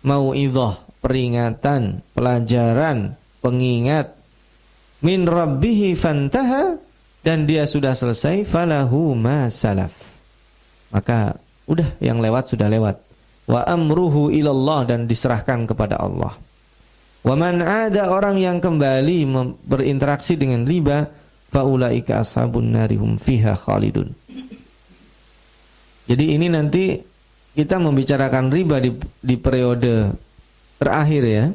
mau 0.02 0.34
idoh, 0.34 0.74
peringatan, 0.98 2.02
pelajaran, 2.10 3.14
pengingat 3.38 4.18
min 4.98 5.22
rabbihi 5.22 5.94
fantaha 5.94 6.82
dan 7.22 7.46
dia 7.46 7.70
sudah 7.70 7.94
selesai 7.94 8.42
falahu 8.42 9.14
ma 9.14 9.46
salaf. 9.46 10.11
Maka 10.92 11.34
udah 11.66 11.88
yang 11.98 12.20
lewat 12.20 12.52
sudah 12.52 12.68
lewat. 12.68 13.00
Wa 13.48 13.66
amruhu 13.66 14.30
ilallah 14.30 14.86
dan 14.86 15.08
diserahkan 15.08 15.66
kepada 15.66 15.98
Allah. 15.98 16.36
Wa 17.22 17.34
man 17.34 17.62
ada 17.62 18.12
orang 18.12 18.38
yang 18.38 18.58
kembali 18.58 19.26
berinteraksi 19.66 20.34
dengan 20.38 20.68
riba 20.68 21.06
faulaika 21.50 22.22
ashabun 22.22 22.74
narihum 22.74 23.16
fiha 23.18 23.54
khalidun. 23.54 24.12
Jadi 26.06 26.34
ini 26.34 26.50
nanti 26.50 26.98
kita 27.52 27.78
membicarakan 27.78 28.50
riba 28.50 28.82
di, 28.82 28.90
di 29.22 29.36
periode 29.38 30.12
terakhir 30.82 31.22
ya. 31.24 31.46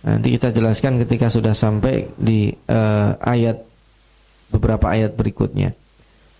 Nanti 0.00 0.28
kita 0.32 0.48
jelaskan 0.50 0.96
ketika 1.04 1.28
sudah 1.28 1.52
sampai 1.52 2.08
di 2.16 2.50
uh, 2.50 3.14
ayat 3.20 3.60
beberapa 4.50 4.90
ayat 4.90 5.14
berikutnya. 5.14 5.76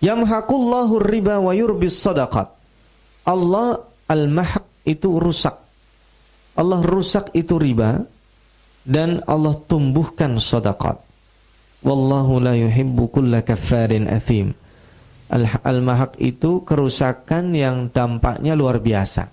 Yamhaqullahu 0.01 0.97
riba 1.01 1.37
wa 1.37 1.53
yurbis 1.53 2.01
sadaqat. 2.01 2.49
Allah 3.25 3.85
al-mahq 4.09 4.65
itu 4.85 5.21
rusak. 5.21 5.55
Allah 6.57 6.81
rusak 6.81 7.29
itu 7.37 7.61
riba 7.61 8.01
dan 8.81 9.21
Allah 9.29 9.53
tumbuhkan 9.69 10.41
sadaqat. 10.41 10.97
Wallahu 11.85 12.41
la 12.41 12.53
yuhibbu 12.57 13.09
kulla 13.13 13.41
kaffarin 13.45 14.09
athim 14.09 14.53
al-mahak 15.63 16.19
itu 16.19 16.61
kerusakan 16.67 17.55
yang 17.55 17.87
dampaknya 17.87 18.51
luar 18.51 18.83
biasa. 18.83 19.31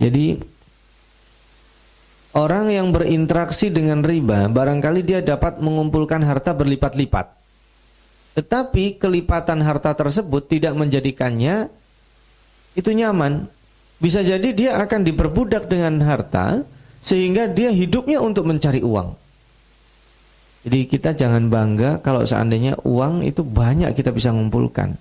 Jadi 0.00 0.40
orang 2.32 2.72
yang 2.72 2.88
berinteraksi 2.88 3.68
dengan 3.68 4.00
riba 4.00 4.48
barangkali 4.48 5.04
dia 5.04 5.20
dapat 5.20 5.60
mengumpulkan 5.60 6.24
harta 6.24 6.56
berlipat-lipat. 6.56 7.41
Tetapi 8.32 8.96
kelipatan 8.96 9.60
harta 9.60 9.92
tersebut 9.92 10.48
tidak 10.48 10.72
menjadikannya 10.72 11.68
itu 12.72 12.90
nyaman. 12.92 13.48
Bisa 14.00 14.24
jadi 14.24 14.48
dia 14.50 14.80
akan 14.80 15.04
diperbudak 15.04 15.68
dengan 15.68 16.00
harta 16.02 16.64
sehingga 17.04 17.46
dia 17.46 17.70
hidupnya 17.70 18.18
untuk 18.18 18.48
mencari 18.48 18.80
uang. 18.80 19.14
Jadi 20.62 20.78
kita 20.86 21.10
jangan 21.18 21.50
bangga 21.50 21.98
kalau 22.00 22.22
seandainya 22.22 22.78
uang 22.86 23.26
itu 23.26 23.42
banyak 23.42 23.92
kita 23.98 24.14
bisa 24.14 24.30
mengumpulkan. 24.30 24.94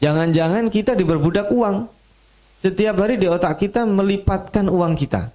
Jangan-jangan 0.00 0.68
kita 0.72 0.96
diberbudak 0.96 1.52
uang. 1.52 1.88
Setiap 2.64 2.96
hari 2.98 3.20
di 3.20 3.28
otak 3.28 3.60
kita 3.60 3.84
melipatkan 3.84 4.66
uang 4.66 4.96
kita. 4.96 5.30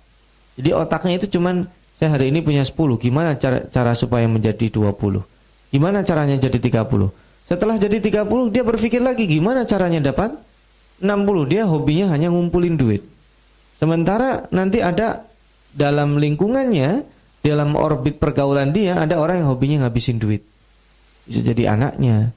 Jadi 0.58 0.70
otaknya 0.74 1.22
itu 1.22 1.38
cuman 1.38 1.70
saya 1.96 2.18
hari 2.18 2.34
ini 2.34 2.42
punya 2.42 2.66
10, 2.66 2.98
gimana 2.98 3.38
cara 3.38 3.62
cara 3.70 3.94
supaya 3.94 4.26
menjadi 4.26 4.74
20? 4.74 5.22
Gimana 5.70 6.02
caranya 6.02 6.36
jadi 6.42 6.58
30? 6.58 7.21
Setelah 7.52 7.76
jadi 7.76 8.00
30 8.00 8.48
dia 8.48 8.64
berpikir 8.64 9.04
lagi 9.04 9.28
gimana 9.28 9.68
caranya 9.68 10.00
dapat 10.00 10.40
60. 11.04 11.52
Dia 11.52 11.68
hobinya 11.68 12.08
hanya 12.16 12.32
ngumpulin 12.32 12.80
duit. 12.80 13.04
Sementara 13.76 14.48
nanti 14.56 14.80
ada 14.80 15.28
dalam 15.76 16.16
lingkungannya 16.16 17.04
dalam 17.44 17.76
orbit 17.76 18.24
pergaulan 18.24 18.72
dia 18.72 18.96
ada 18.96 19.20
orang 19.20 19.44
yang 19.44 19.52
hobinya 19.52 19.84
ngabisin 19.84 20.16
duit. 20.16 20.48
Bisa 21.28 21.44
jadi 21.44 21.76
anaknya, 21.76 22.32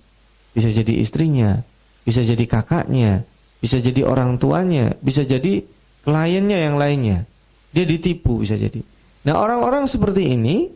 bisa 0.51 0.75
jadi 0.75 0.99
istrinya, 0.99 1.63
bisa 2.03 2.27
jadi 2.27 2.43
kakaknya, 2.51 3.23
bisa 3.63 3.79
jadi 3.79 4.03
orang 4.03 4.43
tuanya, 4.43 4.99
bisa 4.99 5.23
jadi 5.23 5.63
kliennya 6.03 6.59
yang 6.59 6.75
lainnya. 6.75 7.23
Dia 7.71 7.87
ditipu 7.87 8.43
bisa 8.43 8.59
jadi. 8.59 8.83
Nah, 9.31 9.39
orang-orang 9.39 9.87
seperti 9.87 10.35
ini 10.35 10.75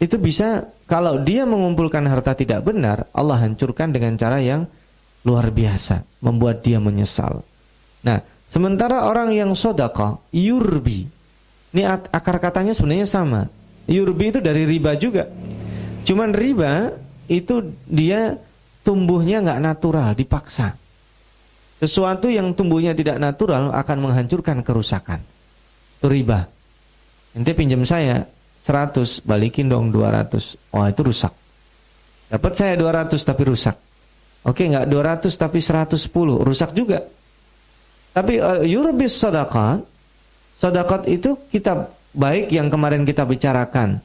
itu 0.00 0.16
bisa 0.16 0.72
kalau 0.88 1.20
dia 1.20 1.44
mengumpulkan 1.44 2.00
harta 2.08 2.32
tidak 2.32 2.64
benar, 2.64 3.04
Allah 3.12 3.36
hancurkan 3.44 3.92
dengan 3.92 4.16
cara 4.16 4.40
yang 4.40 4.64
luar 5.20 5.52
biasa, 5.52 6.00
membuat 6.24 6.64
dia 6.64 6.80
menyesal. 6.80 7.44
Nah, 8.00 8.24
sementara 8.48 9.04
orang 9.04 9.36
yang 9.36 9.52
sodako, 9.52 10.24
yurbi, 10.32 11.04
ini 11.76 11.84
akar 11.84 12.40
katanya 12.40 12.72
sebenarnya 12.72 13.04
sama. 13.04 13.52
Yurbi 13.84 14.32
itu 14.32 14.40
dari 14.40 14.64
riba 14.64 14.96
juga. 14.96 15.28
Cuman 16.08 16.32
riba 16.32 16.96
itu 17.28 17.60
dia 17.84 18.40
tumbuhnya 18.80 19.44
nggak 19.44 19.60
natural, 19.60 20.16
dipaksa. 20.16 20.72
Sesuatu 21.84 22.32
yang 22.32 22.56
tumbuhnya 22.56 22.96
tidak 22.96 23.20
natural 23.20 23.76
akan 23.76 24.08
menghancurkan 24.08 24.64
kerusakan. 24.64 25.20
Itu 26.00 26.08
riba. 26.08 26.48
Nanti 27.36 27.52
pinjam 27.52 27.84
saya 27.84 28.24
100, 28.62 29.24
balikin 29.24 29.70
dong 29.70 29.90
200. 29.94 30.58
Wah, 30.74 30.90
itu 30.90 31.00
rusak. 31.02 31.32
Dapat 32.28 32.52
saya 32.52 32.74
200 32.76 33.16
tapi 33.24 33.42
rusak. 33.48 33.76
Oke, 34.44 34.68
nggak 34.68 34.86
200 34.86 35.32
tapi 35.34 35.58
110, 35.58 36.08
rusak 36.44 36.70
juga. 36.76 37.04
Tapi 38.12 38.40
uh, 38.40 38.64
yurbis 38.66 39.14
sadaqat 39.16 39.98
Sodakat 40.58 41.06
itu 41.06 41.38
kita 41.54 41.86
baik 42.18 42.50
yang 42.50 42.66
kemarin 42.66 43.06
kita 43.06 43.22
bicarakan. 43.22 44.02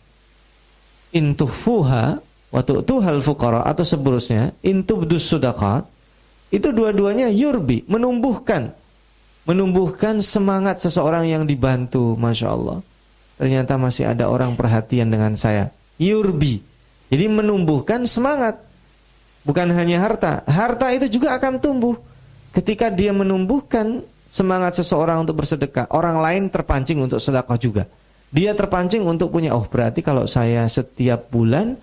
Intuhfuha 1.10 2.22
waktu 2.54 2.86
tuhal 2.86 3.18
fukara 3.26 3.66
atau 3.66 3.82
seterusnya 3.82 4.54
intubdus 4.62 5.26
sodakat 5.26 5.90
itu 6.54 6.70
dua-duanya 6.70 7.34
yurbi, 7.34 7.82
menumbuhkan. 7.90 8.70
Menumbuhkan 9.50 10.22
semangat 10.22 10.78
seseorang 10.78 11.26
yang 11.26 11.44
dibantu, 11.50 12.14
Masya 12.14 12.48
Allah. 12.54 12.86
Ternyata 13.38 13.75
masih 13.75 14.10
ada 14.10 14.30
orang 14.30 14.54
perhatian 14.54 15.10
dengan 15.10 15.34
saya. 15.34 15.74
Yurbi. 15.98 16.62
Jadi 17.10 17.25
menumbuhkan 17.30 18.06
semangat. 18.06 18.62
Bukan 19.44 19.70
hanya 19.75 20.00
harta. 20.00 20.42
Harta 20.48 20.90
itu 20.96 21.20
juga 21.20 21.36
akan 21.36 21.60
tumbuh. 21.60 21.98
Ketika 22.54 22.88
dia 22.94 23.12
menumbuhkan 23.12 24.06
semangat 24.30 24.82
seseorang 24.82 25.25
untuk 25.25 25.42
bersedekah, 25.42 25.90
orang 25.94 26.18
lain 26.18 26.44
terpancing 26.50 26.98
untuk 27.02 27.22
sedekah 27.22 27.58
juga. 27.62 27.84
Dia 28.34 28.58
terpancing 28.58 29.06
untuk 29.06 29.30
punya, 29.30 29.54
oh 29.54 29.70
berarti 29.70 30.02
kalau 30.02 30.25
saya 30.25 30.66
setiap 30.66 31.30
bulan 31.30 31.78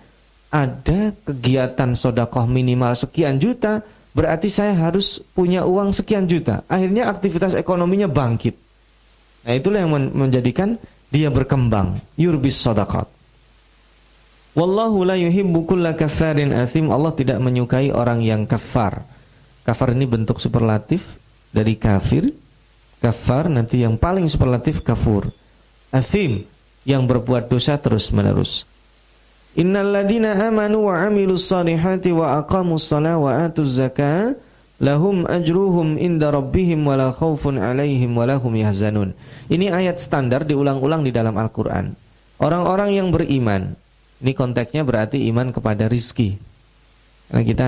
ada 0.51 1.15
kegiatan 1.23 1.95
sodakoh 1.95 2.43
minimal 2.43 2.91
sekian 2.91 3.39
juta, 3.39 3.79
berarti 4.11 4.51
saya 4.51 4.75
harus 4.75 5.23
punya 5.31 5.63
uang 5.63 5.95
sekian 5.95 6.27
juta. 6.27 6.67
Akhirnya 6.67 7.07
aktivitas 7.07 7.55
ekonominya 7.55 8.11
bangkit. 8.11 8.59
Nah 9.47 9.53
itulah 9.55 9.79
yang 9.79 9.95
menjadikan 10.11 10.75
dia 11.11 11.27
berkembang. 11.27 11.99
Yurbis 12.15 12.55
sodakoh. 12.57 13.05
Wallahu 14.55 15.03
la 15.03 15.15
yuhibbu 15.19 15.67
kulla 15.67 15.95
kafarin 15.95 16.55
athim. 16.55 16.87
Allah 16.91 17.11
tidak 17.11 17.39
menyukai 17.43 17.91
orang 17.91 18.23
yang 18.23 18.47
kafar. 18.47 19.03
Kafar 19.67 19.93
ini 19.93 20.07
bentuk 20.07 20.39
superlatif 20.39 21.19
dari 21.51 21.75
kafir. 21.75 22.31
Kafar 23.03 23.51
nanti 23.51 23.83
yang 23.83 23.99
paling 23.99 24.31
superlatif 24.31 24.83
kafur. 24.83 25.31
Athim 25.91 26.47
yang 26.87 27.03
berbuat 27.05 27.51
dosa 27.51 27.75
terus 27.75 28.09
menerus. 28.15 28.63
Innal 29.51 29.91
ladina 29.91 30.31
amanu 30.47 30.87
wa 30.87 30.95
amilus 30.95 31.51
salihati 31.51 32.15
wa 32.15 32.39
aqamus 32.39 32.87
salah 32.87 33.19
wa 33.19 33.35
atuz 33.35 33.83
zakah 33.83 34.31
lahum 34.81 35.29
ajruhum 35.29 35.95
inda 36.01 36.33
rabbihim 36.33 36.81
wala 36.83 37.13
khaufun 37.13 37.61
alaihim 37.61 38.17
wala 38.17 38.41
hum 38.41 38.57
yahzanun. 38.57 39.13
Ini 39.47 39.69
ayat 39.69 40.01
standar 40.01 40.43
diulang-ulang 40.43 41.05
di 41.05 41.13
dalam 41.13 41.37
Al-Qur'an. 41.37 41.93
Orang-orang 42.41 42.97
yang 42.97 43.13
beriman. 43.13 43.77
Ini 44.21 44.33
konteksnya 44.33 44.81
berarti 44.81 45.29
iman 45.29 45.53
kepada 45.53 45.85
rizki. 45.85 46.37
Karena 47.29 47.43
kita 47.45 47.67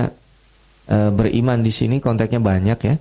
e, 0.90 0.96
beriman 1.14 1.62
di 1.62 1.70
sini 1.70 2.02
konteksnya 2.02 2.42
banyak 2.42 2.78
ya. 2.82 2.94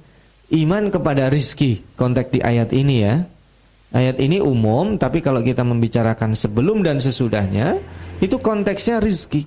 Iman 0.54 0.94
kepada 0.94 1.34
rizki 1.34 1.82
konteks 1.98 2.38
di 2.38 2.40
ayat 2.46 2.70
ini 2.70 2.96
ya. 3.02 3.26
Ayat 3.94 4.18
ini 4.22 4.42
umum 4.42 4.98
tapi 4.98 5.22
kalau 5.22 5.42
kita 5.42 5.66
membicarakan 5.66 6.34
sebelum 6.34 6.86
dan 6.86 7.02
sesudahnya 7.02 7.82
itu 8.22 8.38
konteksnya 8.38 9.02
rizki. 9.02 9.46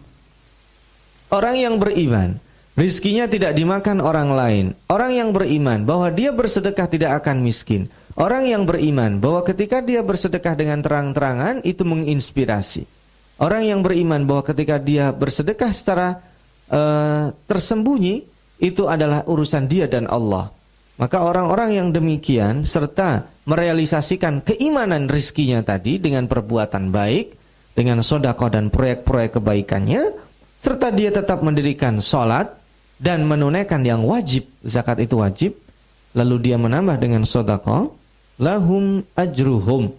Orang 1.27 1.59
yang 1.59 1.83
beriman, 1.83 2.39
rizkinya 2.77 3.27
tidak 3.27 3.57
dimakan 3.57 3.99
orang 4.05 4.31
lain. 4.31 4.67
Orang 4.87 5.17
yang 5.17 5.33
beriman 5.33 5.83
bahwa 5.83 6.13
dia 6.13 6.31
bersedekah 6.31 6.87
tidak 6.87 7.25
akan 7.25 7.43
miskin. 7.43 7.89
Orang 8.17 8.49
yang 8.49 8.65
beriman 8.65 9.21
bahwa 9.21 9.45
ketika 9.45 9.85
dia 9.85 10.01
bersedekah 10.01 10.57
dengan 10.57 10.81
terang-terangan 10.81 11.61
itu 11.65 11.85
menginspirasi. 11.85 12.89
Orang 13.37 13.69
yang 13.69 13.81
beriman 13.85 14.25
bahwa 14.25 14.41
ketika 14.41 14.81
dia 14.81 15.13
bersedekah 15.13 15.73
secara 15.77 16.25
uh, 16.73 17.37
tersembunyi 17.45 18.25
itu 18.57 18.89
adalah 18.89 19.21
urusan 19.29 19.69
dia 19.69 19.85
dan 19.85 20.09
Allah. 20.09 20.49
Maka 20.97 21.21
orang-orang 21.21 21.77
yang 21.77 21.89
demikian 21.93 22.65
serta 22.65 23.29
merealisasikan 23.45 24.41
keimanan 24.41 25.13
rizkinya 25.13 25.61
tadi 25.61 26.01
dengan 26.01 26.25
perbuatan 26.25 26.89
baik, 26.89 27.37
dengan 27.77 28.01
sodako 28.01 28.49
dan 28.49 28.73
proyek-proyek 28.73 29.37
kebaikannya, 29.37 30.17
serta 30.57 30.89
dia 30.89 31.13
tetap 31.13 31.45
mendirikan 31.45 32.01
sholat 32.01 32.49
dan 32.97 33.29
menunaikan 33.29 33.85
yang 33.85 34.05
wajib, 34.05 34.49
zakat 34.65 35.05
itu 35.05 35.21
wajib, 35.21 35.53
lalu 36.17 36.51
dia 36.51 36.57
menambah 36.57 36.97
dengan 36.97 37.23
sodako, 37.29 37.93
lahum 38.41 39.05
ajruhum. 39.17 39.93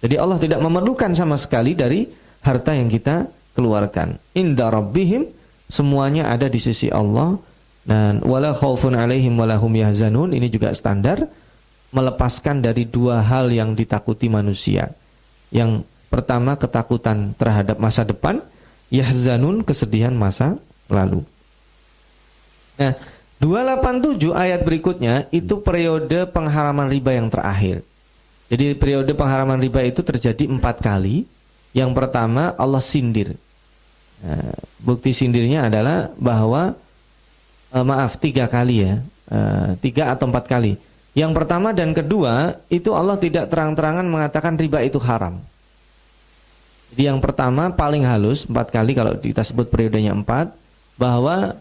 Jadi 0.00 0.16
Allah 0.16 0.38
tidak 0.40 0.60
memerlukan 0.60 1.12
sama 1.12 1.36
sekali 1.36 1.76
dari 1.76 2.08
harta 2.40 2.72
yang 2.72 2.88
kita 2.88 3.28
keluarkan. 3.56 4.16
Inda 4.36 4.72
rabbihim, 4.72 5.28
semuanya 5.68 6.32
ada 6.32 6.48
di 6.48 6.60
sisi 6.60 6.88
Allah, 6.88 7.36
dan 7.84 8.20
wala 8.24 8.52
khaufun 8.52 8.96
alaihim 8.96 9.36
walahum 9.36 9.72
yahzanun, 9.72 10.32
ini 10.36 10.48
juga 10.48 10.72
standar, 10.76 11.24
melepaskan 11.92 12.64
dari 12.64 12.88
dua 12.88 13.20
hal 13.24 13.48
yang 13.52 13.72
ditakuti 13.76 14.28
manusia. 14.28 14.92
Yang 15.50 15.84
Pertama 16.10 16.58
ketakutan 16.58 17.38
terhadap 17.38 17.78
masa 17.78 18.02
depan, 18.02 18.42
yahzanun 18.90 19.62
kesedihan 19.62 20.10
masa 20.10 20.58
lalu. 20.90 21.22
Nah, 22.80 22.96
287 23.44 24.32
ayat 24.32 24.64
berikutnya 24.64 25.28
itu 25.28 25.60
periode 25.60 26.24
pengharaman 26.32 26.88
riba 26.88 27.12
yang 27.12 27.28
terakhir. 27.28 27.84
Jadi 28.48 28.72
periode 28.74 29.12
pengharaman 29.12 29.60
riba 29.60 29.84
itu 29.84 30.00
terjadi 30.00 30.48
empat 30.48 30.80
kali. 30.80 31.28
Yang 31.76 31.90
pertama 31.94 32.56
Allah 32.56 32.80
sindir. 32.80 33.36
Nah, 34.24 34.56
bukti 34.80 35.12
sindirnya 35.12 35.68
adalah 35.68 36.08
bahwa 36.16 36.72
eh, 37.70 37.84
maaf 37.84 38.16
tiga 38.16 38.48
kali 38.48 38.88
ya, 38.88 38.98
eh, 39.28 39.68
tiga 39.78 40.16
atau 40.16 40.26
empat 40.26 40.44
kali. 40.48 40.74
Yang 41.12 41.32
pertama 41.36 41.76
dan 41.76 41.92
kedua 41.92 42.58
itu 42.72 42.96
Allah 42.96 43.20
tidak 43.20 43.52
terang-terangan 43.52 44.06
mengatakan 44.08 44.56
riba 44.56 44.82
itu 44.82 44.96
haram. 44.98 45.38
Jadi 46.90 47.06
yang 47.06 47.22
pertama 47.22 47.70
paling 47.70 48.02
halus 48.02 48.42
empat 48.48 48.74
kali 48.74 48.98
kalau 48.98 49.14
kita 49.14 49.46
sebut 49.46 49.70
periodenya 49.70 50.10
empat 50.10 50.50
bahwa 50.98 51.54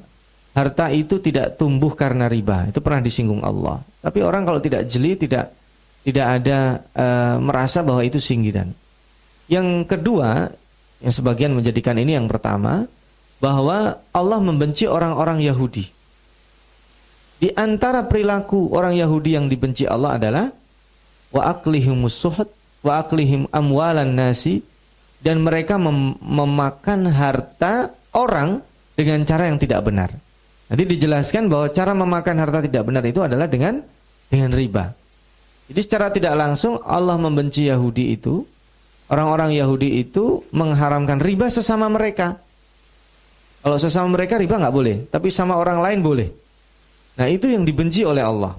harta 0.54 0.90
itu 0.90 1.22
tidak 1.22 1.56
tumbuh 1.56 1.94
karena 1.94 2.26
riba 2.26 2.70
itu 2.70 2.82
pernah 2.82 3.02
disinggung 3.04 3.46
Allah. 3.46 3.82
Tapi 4.02 4.20
orang 4.26 4.44
kalau 4.44 4.60
tidak 4.60 4.90
jeli 4.90 5.14
tidak 5.16 5.54
tidak 6.02 6.28
ada 6.42 6.60
e, 6.96 7.06
merasa 7.44 7.86
bahwa 7.86 8.02
itu 8.02 8.18
singgiran. 8.18 8.72
Yang 9.50 9.68
kedua 9.90 10.50
yang 11.00 11.14
sebagian 11.14 11.52
menjadikan 11.56 11.96
ini 11.96 12.18
yang 12.18 12.28
pertama 12.28 12.88
bahwa 13.40 14.04
Allah 14.12 14.40
membenci 14.44 14.84
orang-orang 14.84 15.40
Yahudi. 15.40 15.88
Di 17.40 17.50
antara 17.56 18.04
perilaku 18.04 18.76
orang 18.76 19.00
Yahudi 19.00 19.40
yang 19.40 19.48
dibenci 19.48 19.88
Allah 19.88 20.20
adalah 20.20 20.46
wa 21.32 21.44
aklihimus 21.48 22.20
suhud 22.20 22.52
wa 22.84 23.00
aklihim 23.00 23.48
amwalan 23.56 24.12
nasi 24.12 24.60
dan 25.24 25.40
mereka 25.40 25.80
mem 25.80 26.20
memakan 26.20 27.08
harta 27.12 27.96
orang 28.12 28.60
dengan 29.00 29.24
cara 29.24 29.48
yang 29.48 29.56
tidak 29.56 29.88
benar. 29.88 30.10
Nanti 30.70 30.84
dijelaskan 30.86 31.50
bahwa 31.50 31.68
cara 31.74 31.98
memakan 31.98 32.36
harta 32.38 32.60
tidak 32.62 32.84
benar 32.86 33.02
itu 33.02 33.26
adalah 33.26 33.50
dengan 33.50 33.82
dengan 34.30 34.54
riba. 34.54 34.94
Jadi 35.70 35.82
secara 35.82 36.14
tidak 36.14 36.34
langsung 36.38 36.78
Allah 36.86 37.18
membenci 37.18 37.66
Yahudi 37.66 38.14
itu, 38.14 38.46
orang-orang 39.10 39.58
Yahudi 39.58 40.02
itu 40.02 40.46
mengharamkan 40.54 41.18
riba 41.18 41.50
sesama 41.50 41.90
mereka. 41.90 42.38
Kalau 43.66 43.78
sesama 43.82 44.14
mereka 44.14 44.38
riba 44.38 44.62
nggak 44.62 44.76
boleh, 44.76 44.96
tapi 45.10 45.34
sama 45.34 45.58
orang 45.58 45.82
lain 45.82 46.00
boleh. 46.06 46.30
Nah 47.18 47.28
itu 47.28 47.50
yang 47.50 47.66
dibenci 47.66 48.06
oleh 48.06 48.22
Allah. 48.22 48.54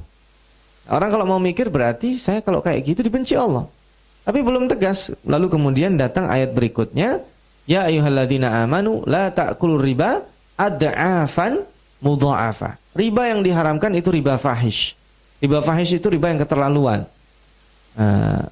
Orang 0.91 1.09
kalau 1.15 1.25
mau 1.25 1.39
mikir 1.39 1.71
berarti 1.71 2.19
saya 2.19 2.43
kalau 2.43 2.59
kayak 2.59 2.83
gitu 2.83 3.01
dibenci 3.07 3.39
Allah. 3.39 3.71
Tapi 4.27 4.43
belum 4.43 4.67
tegas. 4.67 5.15
Lalu 5.23 5.47
kemudian 5.47 5.95
datang 5.95 6.27
ayat 6.27 6.53
berikutnya, 6.53 7.23
ya 7.65 7.87
ayyuhalladzina 7.87 8.67
amanu 8.67 9.07
la 9.07 9.31
ta'kulur 9.31 9.81
riba 9.81 10.21
ad'afan 10.59 11.63
mudha'afa. 12.01 12.81
Riba 12.97 13.31
yang 13.31 13.41
diharamkan 13.45 13.95
itu 13.95 14.11
riba 14.11 14.37
fahish. 14.37 14.99
Riba 15.41 15.65
fahish 15.65 15.97
itu 15.97 16.09
riba 16.11 16.29
yang 16.33 16.41
keterlaluan. 16.43 17.07
Nah, 17.97 18.49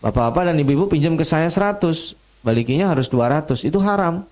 Bapak-bapak 0.00 0.48
dan 0.48 0.56
ibu-ibu 0.56 0.88
pinjam 0.88 1.12
ke 1.12 1.28
saya 1.28 1.52
100, 1.52 2.16
balikinya 2.40 2.88
harus 2.88 3.04
200. 3.12 3.68
Itu 3.68 3.84
haram. 3.84 4.24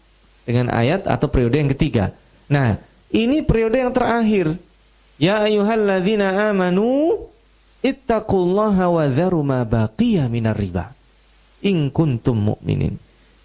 Dengan 0.48 0.72
ayat 0.72 1.04
atau 1.04 1.28
periode 1.28 1.60
yang 1.60 1.68
ketiga. 1.76 2.16
Nah, 2.48 2.80
ini 3.12 3.44
periode 3.44 3.76
yang 3.76 3.92
terakhir. 3.92 4.56
Ya 5.20 5.44
ayyuhalladzina 5.44 6.48
amanu 6.48 7.20
Ittaqullaha 7.84 8.88
wa 8.88 9.04
dharu 9.12 9.44
ma 9.44 9.60
baqiya 9.68 10.24
minar 10.32 10.56
riba. 10.56 10.88
In 11.60 11.92
kuntum 11.92 12.54
mu'minin. 12.54 12.96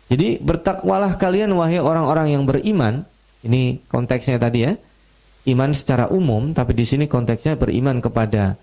Jadi 0.08 0.40
bertakwalah 0.40 1.20
kalian 1.20 1.52
wahai 1.60 1.84
orang-orang 1.84 2.32
yang 2.32 2.48
beriman. 2.48 3.04
Ini 3.44 3.84
konteksnya 3.92 4.40
tadi 4.40 4.64
ya. 4.64 4.80
Iman 5.44 5.76
secara 5.76 6.08
umum, 6.08 6.56
tapi 6.56 6.72
di 6.72 6.88
sini 6.88 7.06
konteksnya 7.06 7.60
beriman 7.60 8.00
kepada 8.00 8.56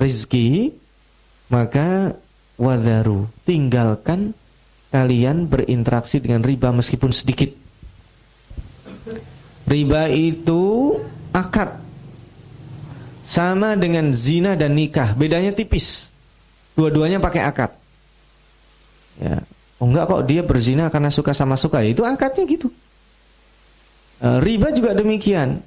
rizki. 0.00 0.72
Maka 1.46 2.16
wadharu, 2.58 3.30
tinggalkan 3.46 4.34
kalian 4.90 5.46
berinteraksi 5.46 6.18
dengan 6.18 6.42
riba 6.42 6.72
meskipun 6.74 7.12
sedikit. 7.14 7.52
Riba 9.66 10.10
itu 10.10 10.94
akad 11.34 11.78
sama 13.26 13.74
dengan 13.74 14.14
zina 14.14 14.54
dan 14.54 14.78
nikah, 14.78 15.12
bedanya 15.18 15.50
tipis. 15.50 16.08
Dua-duanya 16.78 17.18
pakai 17.18 17.42
akad. 17.42 17.70
Ya. 19.18 19.42
Oh 19.76 19.84
enggak 19.90 20.08
kok 20.08 20.22
dia 20.24 20.40
berzina 20.40 20.88
karena 20.88 21.12
suka 21.12 21.36
sama 21.36 21.58
suka, 21.58 21.84
ya, 21.84 21.92
itu 21.92 22.00
akadnya 22.06 22.48
gitu. 22.48 22.72
E, 24.22 24.28
riba 24.40 24.72
juga 24.72 24.96
demikian. 24.96 25.60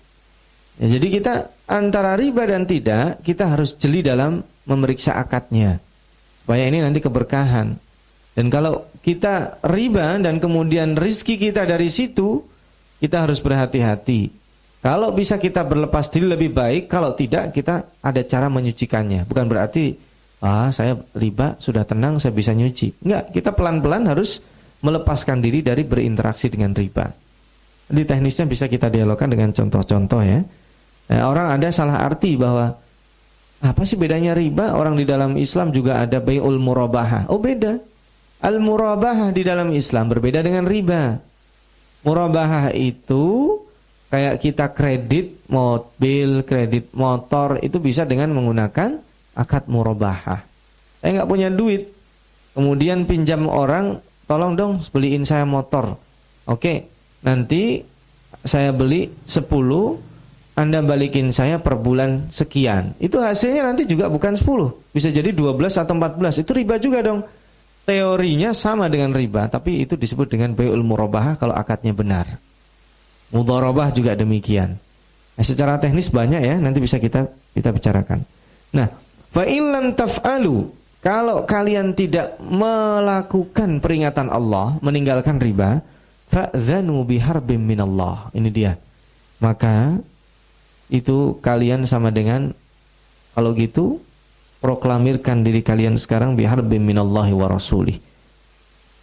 Ya, 0.79 0.87
jadi 0.95 1.07
kita 1.19 1.33
antara 1.67 2.15
riba 2.15 2.47
dan 2.47 2.63
tidak, 2.63 3.19
kita 3.27 3.51
harus 3.51 3.75
jeli 3.75 3.99
dalam 3.99 4.39
memeriksa 4.63 5.19
akadnya. 5.19 5.83
Supaya 6.43 6.63
ini 6.71 6.79
nanti 6.79 7.03
keberkahan. 7.03 7.75
Dan 8.31 8.47
kalau 8.47 8.87
kita 9.03 9.59
riba 9.67 10.15
dan 10.23 10.39
kemudian 10.39 10.95
rizki 10.95 11.35
kita 11.35 11.67
dari 11.67 11.91
situ, 11.91 12.39
kita 13.03 13.27
harus 13.27 13.43
berhati-hati. 13.43 14.31
Kalau 14.79 15.11
bisa 15.11 15.35
kita 15.35 15.67
berlepas 15.67 16.07
diri 16.07 16.31
lebih 16.31 16.55
baik, 16.55 16.87
kalau 16.87 17.11
tidak 17.11 17.51
kita 17.51 17.83
ada 17.99 18.21
cara 18.23 18.47
menyucikannya. 18.47 19.27
Bukan 19.27 19.45
berarti 19.51 19.91
ah 20.39 20.71
saya 20.71 20.95
riba 21.19 21.59
sudah 21.59 21.83
tenang 21.83 22.15
saya 22.23 22.31
bisa 22.31 22.55
nyuci. 22.55 23.03
Enggak, 23.03 23.35
kita 23.35 23.51
pelan-pelan 23.51 24.07
harus 24.07 24.39
melepaskan 24.79 25.43
diri 25.43 25.59
dari 25.59 25.83
berinteraksi 25.83 26.47
dengan 26.47 26.71
riba. 26.71 27.11
Di 27.91 28.07
teknisnya 28.07 28.47
bisa 28.47 28.71
kita 28.71 28.87
dialogkan 28.87 29.27
dengan 29.27 29.51
contoh-contoh 29.51 30.23
ya. 30.23 30.39
Nah, 31.09 31.25
orang 31.25 31.57
ada 31.57 31.67
salah 31.73 32.05
arti 32.05 32.37
bahwa 32.37 32.77
apa 33.59 33.81
sih 33.83 33.99
bedanya 33.99 34.37
riba? 34.37 34.77
Orang 34.77 34.95
di 34.95 35.03
dalam 35.03 35.35
Islam 35.35 35.73
juga 35.73 35.99
ada 36.05 36.21
bayul 36.21 36.61
murabahah. 36.61 37.27
Oh 37.27 37.41
beda. 37.41 37.81
Al 38.39 38.61
murabahah 38.63 39.35
di 39.35 39.43
dalam 39.43 39.75
Islam 39.75 40.07
berbeda 40.07 40.39
dengan 40.39 40.63
riba. 40.63 41.19
Murabahah 42.07 42.71
itu 42.71 43.57
kayak 44.07 44.39
kita 44.39 44.71
kredit 44.71 45.43
mobil, 45.51 46.47
kredit 46.47 46.95
motor 46.95 47.59
itu 47.59 47.83
bisa 47.83 48.07
dengan 48.07 48.31
menggunakan 48.31 48.95
akad 49.35 49.67
murabahah. 49.67 50.39
Saya 51.03 51.09
nggak 51.19 51.29
punya 51.29 51.51
duit, 51.51 51.91
kemudian 52.55 53.03
pinjam 53.03 53.43
orang, 53.47 53.99
tolong 54.23 54.55
dong 54.55 54.79
beliin 54.95 55.27
saya 55.27 55.43
motor. 55.43 55.99
Oke, 56.47 56.87
nanti 57.23 57.83
saya 58.47 58.71
beli 58.71 59.11
10, 59.27 60.08
Anda 60.59 60.83
balikin 60.83 61.31
saya 61.31 61.55
per 61.63 61.79
bulan 61.79 62.27
sekian. 62.35 62.91
Itu 62.99 63.23
hasilnya 63.23 63.63
nanti 63.63 63.87
juga 63.87 64.11
bukan 64.11 64.35
10, 64.35 64.91
bisa 64.91 65.07
jadi 65.07 65.31
12 65.31 65.55
atau 65.79 65.95
14. 65.95 66.43
Itu 66.43 66.51
riba 66.51 66.75
juga 66.75 66.99
dong. 66.99 67.23
Teorinya 67.87 68.51
sama 68.51 68.91
dengan 68.91 69.15
riba, 69.15 69.47
tapi 69.47 69.87
itu 69.87 69.95
disebut 69.95 70.27
dengan 70.27 70.51
bayul 70.51 70.83
murabahah 70.83 71.39
kalau 71.39 71.55
akadnya 71.55 71.95
benar. 71.95 72.27
Mudharabah 73.31 73.95
juga 73.95 74.19
demikian. 74.19 74.75
Nah, 75.39 75.45
secara 75.47 75.79
teknis 75.79 76.11
banyak 76.11 76.43
ya, 76.43 76.59
nanti 76.59 76.83
bisa 76.83 76.99
kita 76.99 77.31
kita 77.55 77.71
bicarakan. 77.71 78.27
Nah, 78.75 78.91
fa 79.31 79.47
illam 79.47 79.95
taf'alu, 79.95 80.67
kalau 80.99 81.47
kalian 81.47 81.95
tidak 81.95 82.35
melakukan 82.43 83.79
peringatan 83.79 84.27
Allah, 84.27 84.75
meninggalkan 84.83 85.39
riba, 85.39 85.79
fa'dzanu 86.27 87.07
biharbim 87.07 87.63
minallah. 87.63 88.27
Ini 88.35 88.49
dia. 88.51 88.75
Maka 89.39 90.03
itu 90.89 91.37
kalian 91.39 91.85
sama 91.85 92.09
dengan 92.09 92.53
kalau 93.37 93.53
gitu 93.53 94.01
proklamirkan 94.59 95.45
diri 95.45 95.63
kalian 95.63 95.95
sekarang 95.95 96.35
biharbim 96.35 96.83
minallahi 96.83 97.31
wa 97.31 97.47
rasulih. 97.47 97.97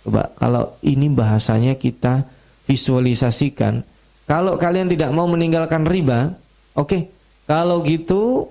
Coba 0.05 0.31
kalau 0.37 0.77
ini 0.85 1.11
bahasanya 1.11 1.79
kita 1.79 2.27
visualisasikan 2.67 3.87
kalau 4.27 4.59
kalian 4.59 4.91
tidak 4.91 5.15
mau 5.15 5.31
meninggalkan 5.31 5.87
riba, 5.87 6.35
oke. 6.75 6.91
Okay. 6.91 7.03
Kalau 7.47 7.79
gitu 7.87 8.51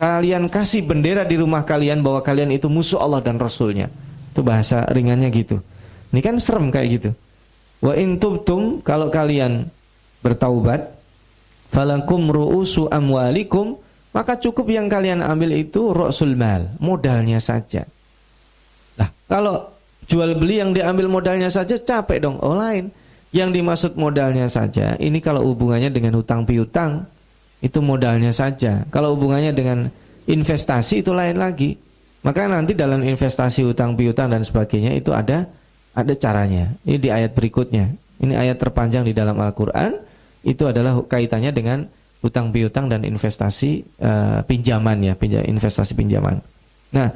kalian 0.00 0.48
kasih 0.48 0.88
bendera 0.88 1.20
di 1.28 1.36
rumah 1.36 1.68
kalian 1.68 2.00
bahwa 2.00 2.24
kalian 2.24 2.48
itu 2.48 2.72
musuh 2.72 2.96
Allah 2.96 3.20
dan 3.20 3.36
Rasulnya. 3.36 3.92
Itu 4.32 4.40
bahasa 4.40 4.88
ringannya 4.88 5.28
gitu. 5.28 5.60
Ini 6.16 6.20
kan 6.24 6.40
serem 6.40 6.72
kayak 6.72 6.88
gitu. 6.96 7.10
Wa 7.84 7.92
in 8.00 8.16
tubtum 8.16 8.80
kalau 8.80 9.12
kalian 9.12 9.68
bertaubat 10.24 10.96
falakum 11.74 12.30
ru'usu 12.30 12.86
amwalikum 12.88 13.82
maka 14.14 14.38
cukup 14.38 14.70
yang 14.70 14.86
kalian 14.86 15.26
ambil 15.26 15.50
itu 15.50 15.90
rasul 15.90 16.38
mal, 16.38 16.70
modalnya 16.78 17.42
saja. 17.42 17.82
Nah, 18.94 19.10
kalau 19.26 19.74
jual 20.06 20.38
beli 20.38 20.62
yang 20.62 20.70
diambil 20.70 21.10
modalnya 21.10 21.50
saja 21.50 21.74
capek 21.74 22.22
dong. 22.22 22.38
Oh 22.38 22.54
lain. 22.54 22.94
Yang 23.34 23.50
dimaksud 23.58 23.92
modalnya 23.98 24.46
saja, 24.46 24.94
ini 25.02 25.18
kalau 25.18 25.42
hubungannya 25.42 25.90
dengan 25.90 26.14
hutang 26.14 26.46
piutang, 26.46 27.02
itu 27.58 27.82
modalnya 27.82 28.30
saja. 28.30 28.86
Kalau 28.94 29.18
hubungannya 29.18 29.50
dengan 29.50 29.90
investasi 30.30 31.02
itu 31.02 31.10
lain 31.10 31.42
lagi. 31.42 31.74
Maka 32.22 32.46
nanti 32.46 32.78
dalam 32.78 33.02
investasi 33.02 33.66
hutang 33.66 33.98
piutang 33.98 34.30
dan 34.30 34.46
sebagainya 34.46 34.94
itu 34.94 35.10
ada 35.10 35.50
ada 35.98 36.12
caranya. 36.14 36.70
Ini 36.86 36.96
di 37.02 37.10
ayat 37.10 37.34
berikutnya. 37.34 37.90
Ini 38.22 38.38
ayat 38.38 38.62
terpanjang 38.62 39.02
di 39.02 39.10
dalam 39.10 39.34
Al-Qur'an 39.34 39.98
itu 40.44 40.68
adalah 40.68 41.00
kaitannya 41.08 41.50
dengan 41.50 41.88
hutang 42.20 42.52
piutang 42.52 42.88
dan 42.88 43.04
investasi 43.04 43.84
uh, 44.00 44.40
pinjaman 44.44 45.00
ya, 45.00 45.12
pinjam, 45.16 45.44
investasi 45.44 45.92
pinjaman. 45.96 46.40
Nah, 46.94 47.08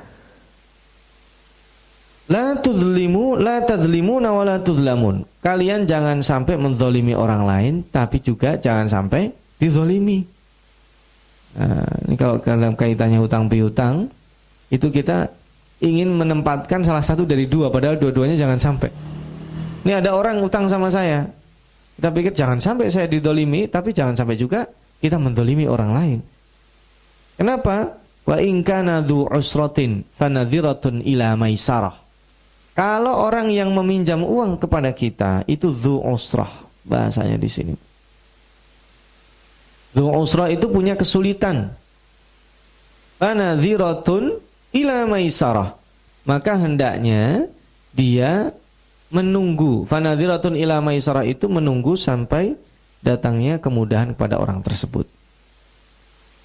La 2.28 2.52
tudlimu, 2.60 3.40
la 3.40 3.64
tadlimu, 3.64 4.20
wa 4.20 4.44
la 4.44 4.60
tudlamun. 4.60 5.24
Kalian 5.40 5.88
jangan 5.88 6.20
sampai 6.20 6.60
menzolimi 6.60 7.16
orang 7.16 7.48
lain, 7.48 7.74
tapi 7.88 8.20
juga 8.20 8.60
jangan 8.60 8.84
sampai 8.84 9.32
dizolimi. 9.56 10.28
Nah, 11.56 11.88
ini 12.04 12.14
kalau 12.20 12.36
dalam 12.44 12.76
kaitannya 12.76 13.16
hutang 13.16 13.48
piutang, 13.48 14.12
itu 14.68 14.92
kita 14.92 15.32
ingin 15.80 16.12
menempatkan 16.12 16.84
salah 16.84 17.00
satu 17.00 17.24
dari 17.24 17.48
dua, 17.48 17.72
padahal 17.72 17.96
dua-duanya 17.96 18.36
jangan 18.36 18.60
sampai. 18.60 18.92
Ini 19.88 20.04
ada 20.04 20.12
orang 20.12 20.44
utang 20.44 20.68
sama 20.68 20.92
saya, 20.92 21.24
kita 21.98 22.14
pikir 22.14 22.30
jangan 22.30 22.62
sampai 22.62 22.86
saya 22.94 23.10
didolimi, 23.10 23.66
tapi 23.66 23.90
jangan 23.90 24.14
sampai 24.14 24.38
juga 24.38 24.70
kita 25.02 25.18
mendolimi 25.18 25.66
orang 25.66 25.90
lain. 25.90 26.18
Kenapa? 27.34 27.98
Wa 28.22 28.38
ingkana 28.38 29.02
du 29.02 29.26
usratin 29.26 30.06
fanadhiratun 30.14 31.02
ila 31.02 31.34
maisarah. 31.34 31.98
Kalau 32.78 33.26
orang 33.26 33.50
yang 33.50 33.74
meminjam 33.74 34.22
uang 34.22 34.62
kepada 34.62 34.94
kita 34.94 35.42
itu 35.50 35.74
dhu 35.74 35.98
usrah 36.06 36.46
bahasanya 36.86 37.34
di 37.34 37.50
sini. 37.50 37.74
Dhu 39.90 40.06
usrah 40.14 40.54
itu 40.54 40.70
punya 40.70 40.94
kesulitan. 40.94 41.74
Anadhiratun 43.18 44.38
ila 44.70 44.98
maisarah. 45.10 45.74
Maka 46.22 46.54
hendaknya 46.62 47.50
dia 47.90 48.54
menunggu. 49.08 49.84
Fanadhiratun 49.88 50.56
ila 50.56 50.80
maisarah 50.84 51.24
itu 51.24 51.48
menunggu 51.48 51.96
sampai 51.96 52.56
datangnya 53.00 53.60
kemudahan 53.60 54.12
kepada 54.12 54.40
orang 54.40 54.60
tersebut. 54.60 55.08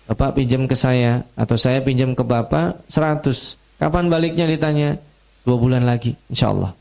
Bapak 0.04 0.36
pinjam 0.36 0.68
ke 0.68 0.76
saya 0.76 1.24
atau 1.34 1.56
saya 1.56 1.80
pinjam 1.80 2.12
ke 2.12 2.24
Bapak 2.28 2.84
100. 2.92 3.80
Kapan 3.80 4.12
baliknya 4.12 4.44
ditanya? 4.48 5.00
Dua 5.44 5.60
bulan 5.60 5.84
lagi, 5.84 6.16
insya 6.32 6.52
Allah. 6.52 6.72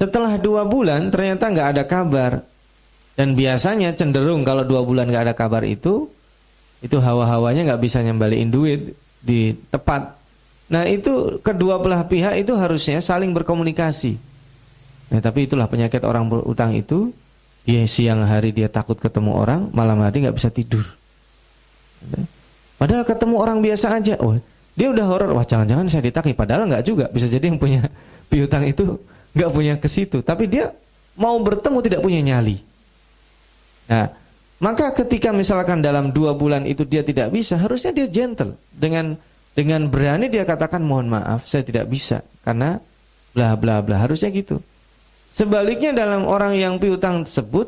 Setelah 0.00 0.40
dua 0.40 0.64
bulan 0.64 1.12
ternyata 1.12 1.52
nggak 1.52 1.68
ada 1.76 1.84
kabar. 1.84 2.32
Dan 3.14 3.38
biasanya 3.38 3.94
cenderung 3.94 4.42
kalau 4.42 4.66
dua 4.66 4.82
bulan 4.82 5.06
nggak 5.06 5.30
ada 5.30 5.34
kabar 5.36 5.62
itu, 5.62 6.10
itu 6.82 6.96
hawa-hawanya 6.98 7.72
nggak 7.72 7.82
bisa 7.84 8.02
nyembaliin 8.02 8.50
duit 8.50 8.92
di 9.22 9.54
tepat. 9.70 10.18
Nah 10.68 10.88
itu 10.88 11.38
kedua 11.40 11.78
belah 11.78 12.04
pihak 12.04 12.40
itu 12.40 12.52
harusnya 12.56 12.98
saling 12.98 13.30
berkomunikasi. 13.32 14.33
Nah, 15.14 15.22
tapi 15.22 15.46
itulah 15.46 15.70
penyakit 15.70 16.02
orang 16.02 16.26
berutang 16.26 16.74
itu, 16.74 17.14
dia 17.62 17.86
siang 17.86 18.26
hari 18.26 18.50
dia 18.50 18.66
takut 18.66 18.98
ketemu 18.98 19.30
orang, 19.38 19.70
malam 19.70 20.02
hari 20.02 20.26
nggak 20.26 20.34
bisa 20.34 20.50
tidur. 20.50 20.82
Padahal 22.74 23.06
ketemu 23.06 23.34
orang 23.38 23.62
biasa 23.62 23.94
aja, 23.94 24.18
oh 24.18 24.34
dia 24.74 24.90
udah 24.90 25.06
horor, 25.06 25.30
wah 25.38 25.46
jangan-jangan 25.46 25.86
saya 25.86 26.02
ditagih. 26.02 26.34
Padahal 26.34 26.66
nggak 26.66 26.82
juga. 26.82 27.06
Bisa 27.14 27.30
jadi 27.30 27.46
yang 27.46 27.62
punya 27.62 27.86
piutang 28.30 28.66
itu 28.66 28.98
nggak 29.38 29.50
punya 29.54 29.74
ke 29.78 29.86
situ. 29.86 30.18
Tapi 30.18 30.50
dia 30.50 30.74
mau 31.14 31.38
bertemu 31.38 31.78
tidak 31.78 32.00
punya 32.02 32.20
nyali. 32.34 32.58
Nah, 33.86 34.10
maka 34.58 34.90
ketika 34.98 35.30
misalkan 35.30 35.78
dalam 35.78 36.10
dua 36.10 36.34
bulan 36.34 36.66
itu 36.66 36.82
dia 36.82 37.06
tidak 37.06 37.30
bisa, 37.30 37.54
harusnya 37.54 37.94
dia 37.94 38.10
gentle 38.10 38.58
dengan 38.74 39.14
dengan 39.54 39.86
berani 39.86 40.26
dia 40.26 40.42
katakan 40.42 40.82
mohon 40.82 41.06
maaf, 41.06 41.46
saya 41.46 41.62
tidak 41.62 41.86
bisa 41.86 42.26
karena 42.42 42.82
bla 43.30 43.54
bla 43.54 43.78
bla. 43.78 44.02
Harusnya 44.02 44.34
gitu. 44.34 44.58
Sebaliknya 45.34 45.90
dalam 45.90 46.30
orang 46.30 46.54
yang 46.54 46.78
piutang 46.78 47.26
tersebut, 47.26 47.66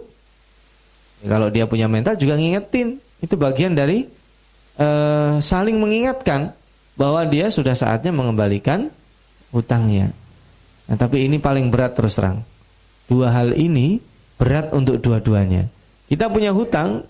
kalau 1.27 1.51
dia 1.51 1.67
punya 1.67 1.91
mental 1.91 2.15
juga 2.15 2.39
ngingetin. 2.39 3.03
Itu 3.19 3.35
bagian 3.35 3.75
dari 3.75 4.07
uh, 4.79 5.43
saling 5.43 5.75
mengingatkan 5.75 6.55
bahwa 6.95 7.27
dia 7.27 7.51
sudah 7.51 7.75
saatnya 7.75 8.15
mengembalikan 8.15 8.87
hutangnya. 9.51 10.15
Nah, 10.87 10.95
tapi 10.95 11.27
ini 11.27 11.43
paling 11.43 11.67
berat 11.67 11.99
terus 11.99 12.15
terang. 12.15 12.47
Dua 13.11 13.35
hal 13.35 13.59
ini 13.59 13.99
berat 14.39 14.71
untuk 14.71 15.03
dua-duanya. 15.03 15.67
Kita 16.07 16.31
punya 16.31 16.55
hutang, 16.55 17.03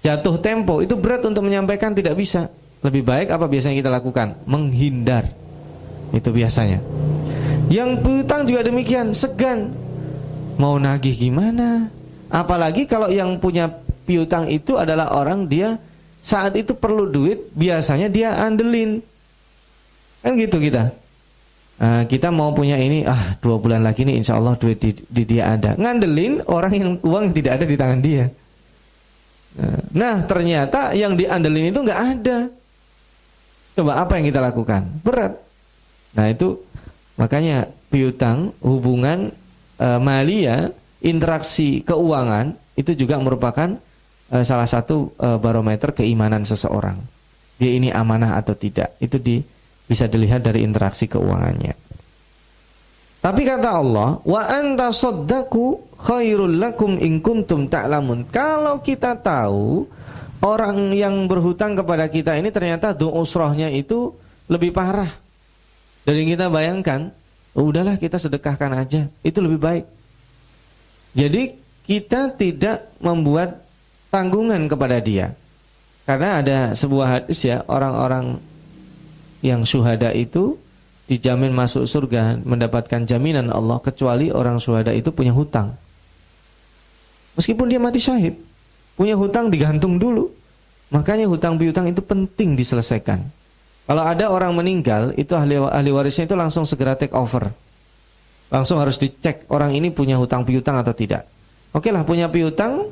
jatuh 0.00 0.40
tempo 0.40 0.80
itu 0.80 0.96
berat 0.96 1.20
untuk 1.28 1.44
menyampaikan 1.44 1.92
tidak 1.92 2.16
bisa. 2.16 2.48
Lebih 2.80 3.04
baik 3.04 3.28
apa 3.28 3.44
biasanya 3.44 3.76
kita 3.76 3.90
lakukan? 3.92 4.40
Menghindar. 4.48 5.28
Itu 6.14 6.32
biasanya. 6.32 6.80
Yang 7.72 7.90
hutang 8.04 8.42
juga 8.44 8.60
demikian, 8.64 9.16
segan. 9.16 9.72
Mau 10.60 10.78
nagih 10.78 11.16
gimana? 11.16 11.88
Apalagi 12.28 12.86
kalau 12.86 13.10
yang 13.10 13.40
punya 13.40 13.70
piutang 14.04 14.50
itu 14.52 14.76
adalah 14.76 15.14
orang 15.16 15.48
dia 15.48 15.80
saat 16.24 16.56
itu 16.56 16.72
perlu 16.76 17.08
duit, 17.08 17.52
biasanya 17.52 18.08
dia 18.08 18.36
andelin. 18.36 19.00
Kan 20.24 20.40
gitu 20.40 20.56
kita. 20.56 20.92
Uh, 21.74 22.06
kita 22.06 22.30
mau 22.30 22.54
punya 22.54 22.78
ini, 22.78 23.02
ah 23.02 23.34
dua 23.42 23.58
bulan 23.58 23.82
lagi 23.82 24.06
nih 24.06 24.22
insya 24.22 24.38
Allah 24.38 24.54
duit 24.54 24.78
di, 24.78 24.94
di 24.94 25.22
dia 25.26 25.58
ada. 25.58 25.74
Ngandelin 25.74 26.46
orang 26.46 26.72
yang 26.72 26.90
uang 27.02 27.34
tidak 27.34 27.60
ada 27.60 27.64
di 27.66 27.76
tangan 27.76 28.00
dia. 28.00 28.24
Uh, 29.58 29.82
nah 29.90 30.22
ternyata 30.22 30.94
yang 30.94 31.18
diandelin 31.18 31.74
itu 31.74 31.80
nggak 31.82 32.00
ada. 32.14 32.38
Coba 33.74 34.06
apa 34.06 34.22
yang 34.22 34.30
kita 34.30 34.40
lakukan? 34.40 34.86
Berat. 35.02 35.34
Nah 36.14 36.30
itu 36.30 36.62
makanya 37.14 37.70
piutang 37.88 38.50
hubungan 38.58 39.30
uh, 39.78 40.00
malia 40.02 40.74
interaksi 41.04 41.84
keuangan 41.84 42.56
itu 42.74 42.96
juga 42.96 43.20
merupakan 43.22 43.78
uh, 44.34 44.44
salah 44.44 44.66
satu 44.66 45.14
uh, 45.20 45.38
barometer 45.38 45.94
keimanan 45.94 46.42
seseorang. 46.42 46.98
Dia 47.60 47.70
ini 47.70 47.94
amanah 47.94 48.34
atau 48.40 48.58
tidak. 48.58 48.98
Itu 48.98 49.22
di 49.22 49.38
bisa 49.84 50.08
dilihat 50.10 50.42
dari 50.42 50.64
interaksi 50.64 51.06
keuangannya. 51.06 51.76
Tapi 53.24 53.40
kata 53.40 53.70
Allah, 53.80 54.20
wa 54.20 54.42
anta 54.44 54.92
saddaku 54.92 55.96
khairul 55.96 56.60
lakum 56.60 57.00
in 57.00 57.24
kuntum 57.24 57.72
ta'lamun. 57.72 58.28
Kalau 58.28 58.84
kita 58.84 59.16
tahu 59.16 59.88
orang 60.44 60.92
yang 60.92 61.24
berhutang 61.24 61.72
kepada 61.72 62.04
kita 62.12 62.36
ini 62.36 62.52
ternyata 62.52 62.92
usrohnya 62.92 63.72
itu 63.72 64.12
lebih 64.52 64.76
parah. 64.76 65.23
Dari 66.04 66.22
kita 66.28 66.52
bayangkan, 66.52 67.08
oh, 67.56 67.72
udahlah 67.72 67.96
kita 67.96 68.20
sedekahkan 68.20 68.76
aja, 68.76 69.08
itu 69.24 69.38
lebih 69.40 69.60
baik. 69.60 69.84
Jadi 71.16 71.56
kita 71.88 72.32
tidak 72.36 72.92
membuat 73.00 73.64
tanggungan 74.12 74.68
kepada 74.68 75.00
dia. 75.00 75.32
Karena 76.04 76.44
ada 76.44 76.58
sebuah 76.76 77.06
hadis 77.08 77.40
ya, 77.48 77.64
orang-orang 77.64 78.36
yang 79.40 79.64
syuhada 79.64 80.12
itu 80.12 80.60
dijamin 81.08 81.52
masuk 81.52 81.84
surga 81.84 82.40
mendapatkan 82.44 83.04
jaminan 83.04 83.52
Allah 83.52 83.80
kecuali 83.80 84.28
orang 84.32 84.60
syuhada 84.60 84.92
itu 84.92 85.08
punya 85.12 85.32
hutang. 85.32 85.76
Meskipun 87.36 87.66
dia 87.68 87.80
mati 87.80 88.00
syahid, 88.00 88.36
punya 88.96 89.16
hutang 89.16 89.48
digantung 89.48 89.96
dulu. 89.96 90.28
Makanya 90.92 91.26
hutang 91.26 91.56
piutang 91.56 91.90
itu 91.90 92.04
penting 92.04 92.54
diselesaikan. 92.54 93.20
Kalau 93.84 94.00
ada 94.00 94.32
orang 94.32 94.56
meninggal, 94.56 95.12
itu 95.16 95.36
ahli, 95.36 95.60
ahli 95.60 95.90
warisnya 95.92 96.24
itu 96.24 96.36
langsung 96.36 96.64
segera 96.64 96.96
take 96.96 97.12
over. 97.12 97.52
Langsung 98.48 98.80
harus 98.80 98.96
dicek 98.96 99.44
orang 99.52 99.76
ini 99.76 99.92
punya 99.92 100.16
hutang 100.16 100.46
piutang 100.46 100.80
atau 100.80 100.96
tidak. 100.96 101.28
Oke 101.74 101.92
lah 101.92 102.06
punya 102.06 102.30
piutang 102.32 102.88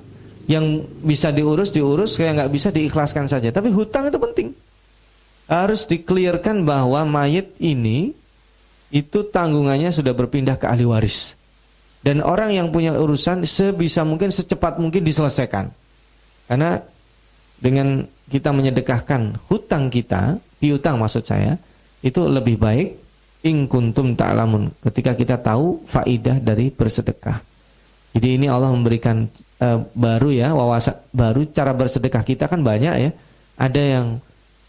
yang 0.50 0.84
bisa 1.00 1.32
diurus 1.32 1.72
diurus, 1.72 2.18
kayak 2.18 2.44
nggak 2.44 2.52
bisa 2.52 2.68
diikhlaskan 2.68 3.24
saja. 3.30 3.48
Tapi 3.48 3.72
hutang 3.72 4.12
itu 4.12 4.18
penting 4.20 4.52
harus 5.52 5.84
diklirkan 5.84 6.64
bahwa 6.64 7.04
mayat 7.04 7.52
ini 7.60 8.16
itu 8.92 9.24
tanggungannya 9.28 9.92
sudah 9.92 10.16
berpindah 10.16 10.56
ke 10.56 10.64
ahli 10.68 10.88
waris. 10.88 11.36
Dan 12.02 12.24
orang 12.24 12.56
yang 12.56 12.68
punya 12.74 12.96
urusan 12.96 13.46
sebisa 13.46 14.02
mungkin 14.02 14.32
secepat 14.32 14.80
mungkin 14.80 15.06
diselesaikan. 15.06 15.70
Karena 16.50 16.82
dengan 17.62 18.02
kita 18.26 18.50
menyedekahkan 18.50 19.38
hutang 19.46 19.86
kita, 19.86 20.40
piutang 20.62 21.02
maksud 21.02 21.26
saya, 21.26 21.58
itu 22.06 22.22
lebih 22.30 22.54
baik 22.54 22.94
in 23.42 23.66
kuntum 23.66 24.14
ta'lamun 24.14 24.70
ketika 24.86 25.18
kita 25.18 25.34
tahu 25.42 25.82
faidah 25.90 26.38
dari 26.38 26.70
bersedekah. 26.70 27.42
Jadi 28.14 28.38
ini 28.38 28.46
Allah 28.46 28.70
memberikan 28.70 29.26
uh, 29.58 29.82
baru 29.98 30.30
ya 30.30 30.54
wawasan 30.54 30.94
baru 31.10 31.42
cara 31.50 31.74
bersedekah 31.74 32.22
kita 32.22 32.46
kan 32.46 32.62
banyak 32.62 32.94
ya. 33.02 33.10
Ada 33.58 33.82
yang 33.82 34.06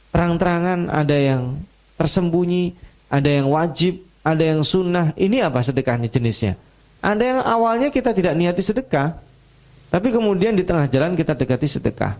terang-terangan, 0.09 0.89
ada 0.89 1.13
yang 1.13 1.61
tersembunyi, 1.93 2.73
ada 3.13 3.29
yang 3.29 3.47
wajib, 3.53 4.01
ada 4.25 4.41
yang 4.41 4.65
sunnah. 4.65 5.13
Ini 5.13 5.45
apa 5.45 5.61
sedekahnya 5.61 6.09
jenisnya? 6.09 6.57
Ada 7.03 7.23
yang 7.23 7.39
awalnya 7.43 7.91
kita 7.91 8.15
tidak 8.15 8.33
niati 8.33 8.63
sedekah, 8.63 9.19
tapi 9.91 10.09
kemudian 10.09 10.55
di 10.55 10.63
tengah 10.63 10.87
jalan 10.87 11.13
kita 11.13 11.35
dekati 11.35 11.67
sedekah. 11.67 12.15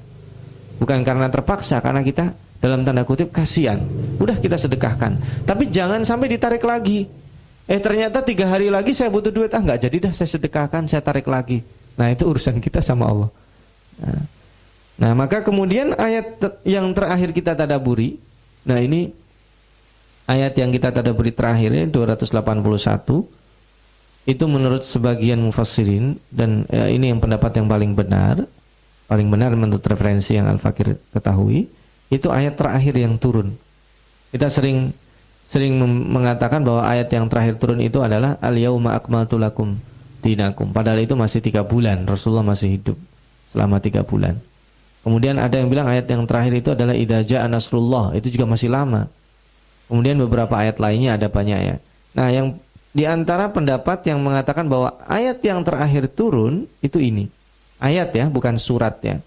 Bukan 0.78 1.02
karena 1.08 1.32
terpaksa, 1.32 1.80
karena 1.80 2.04
kita 2.04 2.36
dalam 2.64 2.88
tanda 2.88 3.04
kutip 3.04 3.36
kasihan. 3.36 3.84
Udah 4.24 4.40
kita 4.40 4.56
sedekahkan. 4.56 5.44
Tapi 5.44 5.68
jangan 5.68 6.08
sampai 6.08 6.32
ditarik 6.32 6.64
lagi. 6.64 7.04
Eh 7.68 7.80
ternyata 7.84 8.24
tiga 8.24 8.48
hari 8.48 8.72
lagi 8.72 8.96
saya 8.96 9.12
butuh 9.12 9.36
duit. 9.36 9.52
Ah 9.52 9.60
nggak 9.60 9.84
jadi 9.84 10.08
dah 10.08 10.14
saya 10.16 10.32
sedekahkan, 10.32 10.88
saya 10.88 11.04
tarik 11.04 11.28
lagi. 11.28 11.60
Nah 12.00 12.08
itu 12.08 12.24
urusan 12.24 12.64
kita 12.64 12.80
sama 12.80 13.12
Allah. 13.12 13.30
Nah, 14.00 14.24
Nah, 14.94 15.12
maka 15.18 15.42
kemudian 15.42 15.98
ayat 15.98 16.38
yang 16.62 16.94
terakhir 16.94 17.34
kita 17.34 17.58
tadaburi. 17.58 18.22
Nah, 18.70 18.78
ini 18.78 19.10
ayat 20.30 20.54
yang 20.54 20.70
kita 20.70 20.94
tadaburi 20.94 21.34
terakhir 21.34 21.74
ini 21.74 21.86
281 21.90 23.26
itu 24.24 24.46
menurut 24.48 24.88
sebagian 24.88 25.42
mufassirin 25.44 26.16
dan 26.32 26.64
ya, 26.72 26.88
ini 26.88 27.12
yang 27.12 27.20
pendapat 27.20 27.60
yang 27.60 27.68
paling 27.68 27.92
benar, 27.98 28.48
paling 29.10 29.28
benar 29.28 29.52
menurut 29.58 29.84
referensi 29.84 30.38
yang 30.38 30.48
Al-Fakir 30.48 30.96
ketahui, 31.12 31.68
itu 32.10 32.28
ayat 32.32 32.58
terakhir 32.58 32.96
yang 32.98 33.16
turun. 33.16 33.56
Kita 34.34 34.50
sering 34.50 34.92
sering 35.48 35.78
mengatakan 35.86 36.66
bahwa 36.66 36.82
ayat 36.82 37.14
yang 37.14 37.30
terakhir 37.30 37.62
turun 37.62 37.78
itu 37.84 38.02
adalah 38.02 38.42
al-yauma 38.42 38.98
akmaltu 38.98 39.38
lakum 39.38 39.78
dinakum. 40.24 40.72
Padahal 40.74 41.04
itu 41.04 41.14
masih 41.14 41.44
tiga 41.44 41.62
bulan, 41.62 42.08
Rasulullah 42.08 42.42
masih 42.42 42.80
hidup 42.80 42.98
selama 43.54 43.78
tiga 43.78 44.02
bulan. 44.02 44.40
Kemudian 45.04 45.36
ada 45.36 45.60
yang 45.60 45.68
bilang 45.68 45.86
ayat 45.92 46.08
yang 46.08 46.24
terakhir 46.24 46.54
itu 46.64 46.70
adalah 46.72 46.96
idaja 46.96 47.44
nasrullah, 47.46 48.16
itu 48.16 48.32
juga 48.32 48.48
masih 48.48 48.72
lama. 48.72 49.12
Kemudian 49.92 50.16
beberapa 50.16 50.56
ayat 50.56 50.80
lainnya 50.80 51.20
ada 51.20 51.28
banyak 51.28 51.60
ya. 51.60 51.76
Nah, 52.16 52.32
yang 52.32 52.56
di 52.96 53.04
antara 53.04 53.52
pendapat 53.52 54.06
yang 54.08 54.24
mengatakan 54.24 54.66
bahwa 54.72 54.96
ayat 55.06 55.44
yang 55.44 55.60
terakhir 55.62 56.08
turun 56.08 56.72
itu 56.80 57.04
ini. 57.04 57.28
Ayat 57.84 58.16
ya, 58.16 58.32
bukan 58.32 58.56
surat 58.56 58.96
ya. 59.04 59.20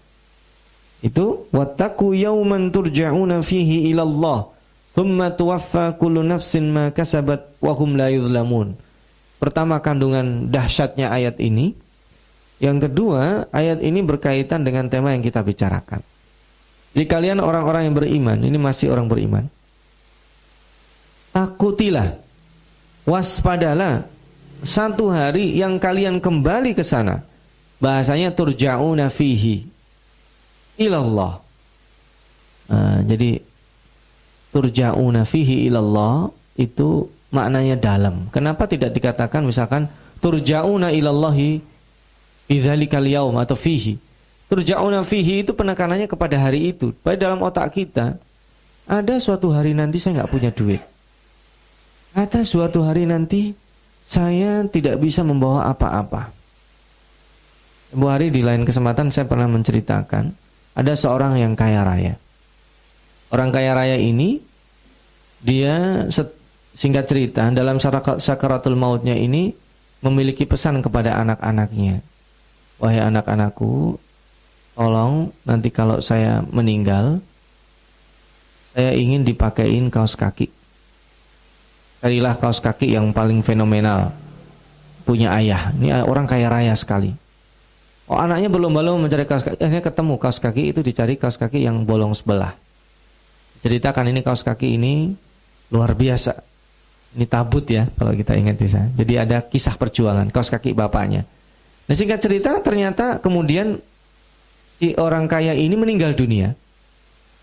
Itu 0.97 1.45
wattaqu 1.53 2.17
yauman 2.17 2.73
turja'una 2.73 3.45
fihi 3.45 3.93
ila 3.93 4.01
Allah, 4.01 4.39
thumma 4.97 5.29
tuwaffa 5.29 5.93
kullu 5.93 6.25
nafsin 6.25 6.73
ma 6.73 6.89
kasabat 6.89 7.61
wa 7.61 7.73
hum 7.77 7.93
la 7.93 8.09
yuzlamun. 8.09 8.73
Pertama 9.37 9.77
kandungan 9.77 10.49
dahsyatnya 10.49 11.13
ayat 11.13 11.37
ini 11.37 11.77
yang 12.57 12.81
kedua, 12.81 13.45
ayat 13.53 13.85
ini 13.85 14.01
berkaitan 14.01 14.65
dengan 14.65 14.89
tema 14.89 15.13
yang 15.13 15.21
kita 15.21 15.45
bicarakan. 15.45 16.01
Jadi 16.97 17.05
kalian 17.05 17.37
orang-orang 17.37 17.85
yang 17.85 17.95
beriman, 17.95 18.41
ini 18.41 18.57
masih 18.57 18.89
orang 18.89 19.05
beriman. 19.05 19.45
Takutilah, 21.29 22.17
waspadalah 23.05 24.09
satu 24.65 25.13
hari 25.13 25.53
yang 25.53 25.77
kalian 25.77 26.17
kembali 26.17 26.73
ke 26.73 26.81
sana. 26.81 27.21
Bahasanya 27.77 28.33
turja'una 28.33 29.13
fihi 29.13 29.76
ilallah. 30.77 31.41
Nah, 32.71 32.99
jadi 33.03 33.41
turja'una 34.53 35.27
fihi 35.27 35.67
ilallah 35.67 36.31
itu 36.57 37.09
maknanya 37.29 37.75
dalam. 37.77 38.31
Kenapa 38.31 38.65
tidak 38.65 38.95
dikatakan 38.95 39.43
misalkan 39.43 39.91
turja'una 40.23 40.89
ilallahi 40.93 41.77
Idzalikal 42.47 43.03
yaum 43.11 43.35
atau 43.35 43.59
fihi. 43.59 43.99
Turja'una 44.47 45.03
fihi 45.03 45.43
itu 45.43 45.51
penekanannya 45.51 46.07
kepada 46.07 46.39
hari 46.39 46.71
itu. 46.71 46.95
Pada 47.03 47.19
dalam 47.27 47.43
otak 47.43 47.75
kita, 47.75 48.15
ada 48.87 49.15
suatu 49.19 49.51
hari 49.51 49.75
nanti 49.75 49.99
saya 49.99 50.23
nggak 50.23 50.31
punya 50.31 50.49
duit. 50.55 50.79
Ada 52.15 52.47
suatu 52.47 52.87
hari 52.87 53.03
nanti 53.03 53.51
saya 54.07 54.63
tidak 54.71 55.03
bisa 55.03 55.27
membawa 55.27 55.67
apa-apa. 55.67 56.31
Sebuah 57.91 58.15
hari 58.15 58.31
di 58.31 58.39
lain 58.39 58.63
kesempatan 58.63 59.11
saya 59.11 59.27
pernah 59.27 59.51
menceritakan 59.51 60.31
ada 60.77 60.93
seorang 60.93 61.41
yang 61.41 61.57
kaya 61.57 61.81
raya. 61.81 62.13
Orang 63.33 63.49
kaya 63.49 63.73
raya 63.73 63.97
ini 63.97 64.37
dia 65.41 66.05
singkat 66.77 67.09
cerita 67.09 67.49
dalam 67.49 67.81
sakaratul 68.21 68.77
mautnya 68.77 69.17
ini 69.17 69.49
memiliki 70.05 70.45
pesan 70.45 70.85
kepada 70.85 71.17
anak-anaknya 71.17 72.05
wahai 72.77 73.01
anak-anakku, 73.01 73.97
tolong 74.77 75.33
nanti 75.43 75.69
kalau 75.73 75.99
saya 76.01 76.45
meninggal, 76.45 77.21
saya 78.73 78.93
ingin 78.93 79.25
dipakein 79.25 79.89
kaos 79.89 80.13
kaki. 80.13 80.49
Carilah 81.97 82.37
kaos 82.37 82.61
kaki 82.61 82.93
yang 82.93 83.09
paling 83.09 83.41
fenomenal 83.41 84.13
punya 85.03 85.33
ayah. 85.41 85.73
Ini 85.73 86.05
orang 86.05 86.29
kaya 86.29 86.47
raya 86.47 86.77
sekali. 86.77 87.09
Oh 88.07 88.15
anaknya 88.15 88.47
belum-belum 88.47 89.03
mencari 89.03 89.27
kaos 89.27 89.43
kaki, 89.43 89.59
akhirnya 89.59 89.83
ketemu 89.83 90.13
kaos 90.15 90.39
kaki 90.39 90.71
itu 90.71 90.79
dicari 90.79 91.19
kaos 91.19 91.35
kaki 91.35 91.67
yang 91.67 91.83
bolong 91.83 92.15
sebelah. 92.15 92.55
Ceritakan 93.59 94.15
ini 94.15 94.23
kaos 94.23 94.47
kaki 94.47 94.79
ini 94.79 95.11
luar 95.75 95.91
biasa. 95.91 96.39
Ini 97.19 97.25
tabut 97.27 97.67
ya 97.67 97.91
kalau 97.99 98.15
kita 98.15 98.39
ingat 98.39 98.55
bisa. 98.55 98.79
Jadi 98.95 99.13
ada 99.19 99.43
kisah 99.43 99.75
perjuangan 99.75 100.31
kaos 100.31 100.47
kaki 100.47 100.71
bapaknya. 100.71 101.27
Nah 101.87 101.95
singkat 101.95 102.23
cerita 102.23 102.63
ternyata 102.63 103.19
kemudian 103.19 103.75
si 104.79 104.95
orang 104.95 105.27
kaya 105.27 105.51
ini 105.51 105.75
meninggal 105.75 106.15
dunia. 106.15 106.55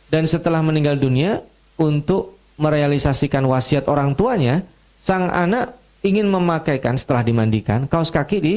Dan 0.09 0.25
setelah 0.25 0.63
meninggal 0.63 1.01
dunia, 1.01 1.43
untuk 1.75 2.39
merealisasikan 2.55 3.43
wasiat 3.51 3.91
orang 3.91 4.15
tuanya, 4.15 4.63
sang 5.03 5.27
anak 5.27 5.75
ingin 6.07 6.29
memakaikan 6.31 6.95
setelah 6.95 7.27
dimandikan 7.27 7.91
kaos 7.91 8.15
kaki 8.15 8.39
di 8.39 8.55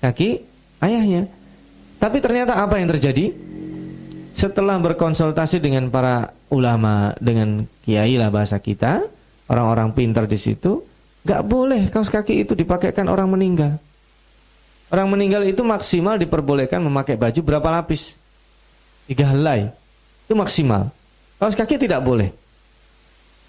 kaki 0.00 0.55
ayahnya. 0.86 1.26
Tapi 1.98 2.22
ternyata 2.22 2.56
apa 2.56 2.78
yang 2.78 2.88
terjadi? 2.94 3.34
Setelah 4.36 4.76
berkonsultasi 4.78 5.64
dengan 5.64 5.88
para 5.88 6.30
ulama, 6.52 7.16
dengan 7.18 7.64
kiai 7.82 8.20
lah 8.20 8.28
bahasa 8.28 8.60
kita, 8.60 9.02
orang-orang 9.48 9.96
pintar 9.96 10.28
di 10.28 10.36
situ, 10.36 10.84
gak 11.24 11.42
boleh 11.42 11.88
kaos 11.88 12.12
kaki 12.12 12.44
itu 12.44 12.52
dipakaikan 12.52 13.08
orang 13.08 13.32
meninggal. 13.32 13.80
Orang 14.92 15.10
meninggal 15.10 15.42
itu 15.42 15.66
maksimal 15.66 16.14
diperbolehkan 16.20 16.78
memakai 16.78 17.18
baju 17.18 17.40
berapa 17.42 17.68
lapis? 17.80 18.14
Tiga 19.08 19.32
helai. 19.32 19.72
Itu 20.28 20.38
maksimal. 20.38 20.92
Kaos 21.40 21.56
kaki 21.58 21.80
tidak 21.80 22.04
boleh. 22.04 22.30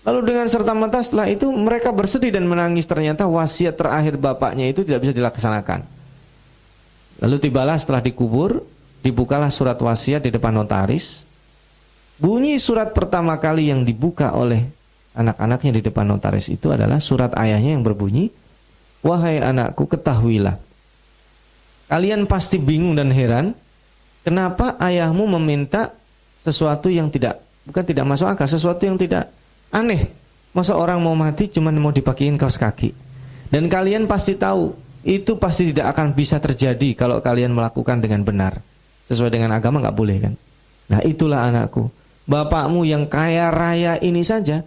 Lalu 0.08 0.24
dengan 0.24 0.48
serta 0.48 0.72
merta 0.72 1.04
setelah 1.04 1.28
itu 1.28 1.52
mereka 1.52 1.92
bersedih 1.92 2.32
dan 2.32 2.48
menangis 2.48 2.88
ternyata 2.88 3.28
wasiat 3.28 3.76
terakhir 3.76 4.16
bapaknya 4.16 4.72
itu 4.72 4.88
tidak 4.88 5.04
bisa 5.04 5.12
dilaksanakan. 5.12 5.97
Lalu 7.24 7.38
tibalah 7.42 7.78
setelah 7.80 8.02
dikubur, 8.04 8.62
dibukalah 9.02 9.50
surat 9.50 9.78
wasiat 9.78 10.26
di 10.26 10.30
depan 10.30 10.54
notaris. 10.54 11.26
Bunyi 12.18 12.58
surat 12.58 12.94
pertama 12.94 13.38
kali 13.38 13.70
yang 13.70 13.86
dibuka 13.86 14.34
oleh 14.34 14.66
anak-anaknya 15.14 15.72
di 15.78 15.82
depan 15.86 16.06
notaris 16.06 16.50
itu 16.50 16.74
adalah 16.74 16.98
surat 16.98 17.34
ayahnya 17.38 17.78
yang 17.78 17.86
berbunyi, 17.86 18.30
"Wahai 19.06 19.42
anakku, 19.42 19.86
ketahuilah 19.86 20.58
Kalian 21.88 22.28
pasti 22.28 22.60
bingung 22.60 23.00
dan 23.00 23.16
heran 23.16 23.56
kenapa 24.28 24.76
ayahmu 24.76 25.24
meminta 25.40 25.96
sesuatu 26.44 26.92
yang 26.92 27.08
tidak 27.08 27.40
bukan 27.64 27.84
tidak 27.88 28.04
masuk 28.04 28.28
akal, 28.28 28.48
sesuatu 28.48 28.84
yang 28.84 29.00
tidak 29.00 29.32
aneh. 29.72 30.12
Masa 30.52 30.76
orang 30.76 31.00
mau 31.00 31.16
mati 31.16 31.48
cuma 31.48 31.72
mau 31.72 31.96
dipakein 31.96 32.36
kaos 32.36 32.60
kaki. 32.60 32.92
Dan 33.48 33.72
kalian 33.72 34.04
pasti 34.04 34.36
tahu 34.36 34.76
itu 35.06 35.38
pasti 35.38 35.74
tidak 35.74 35.94
akan 35.98 36.14
bisa 36.16 36.42
terjadi 36.42 36.98
kalau 36.98 37.22
kalian 37.22 37.54
melakukan 37.54 38.02
dengan 38.02 38.26
benar. 38.26 38.62
Sesuai 39.08 39.32
dengan 39.32 39.56
agama 39.56 39.80
nggak 39.80 39.98
boleh 39.98 40.18
kan? 40.20 40.34
Nah 40.92 41.00
itulah 41.04 41.48
anakku. 41.48 41.92
Bapakmu 42.28 42.84
yang 42.84 43.08
kaya 43.08 43.52
raya 43.52 43.96
ini 44.04 44.24
saja 44.24 44.64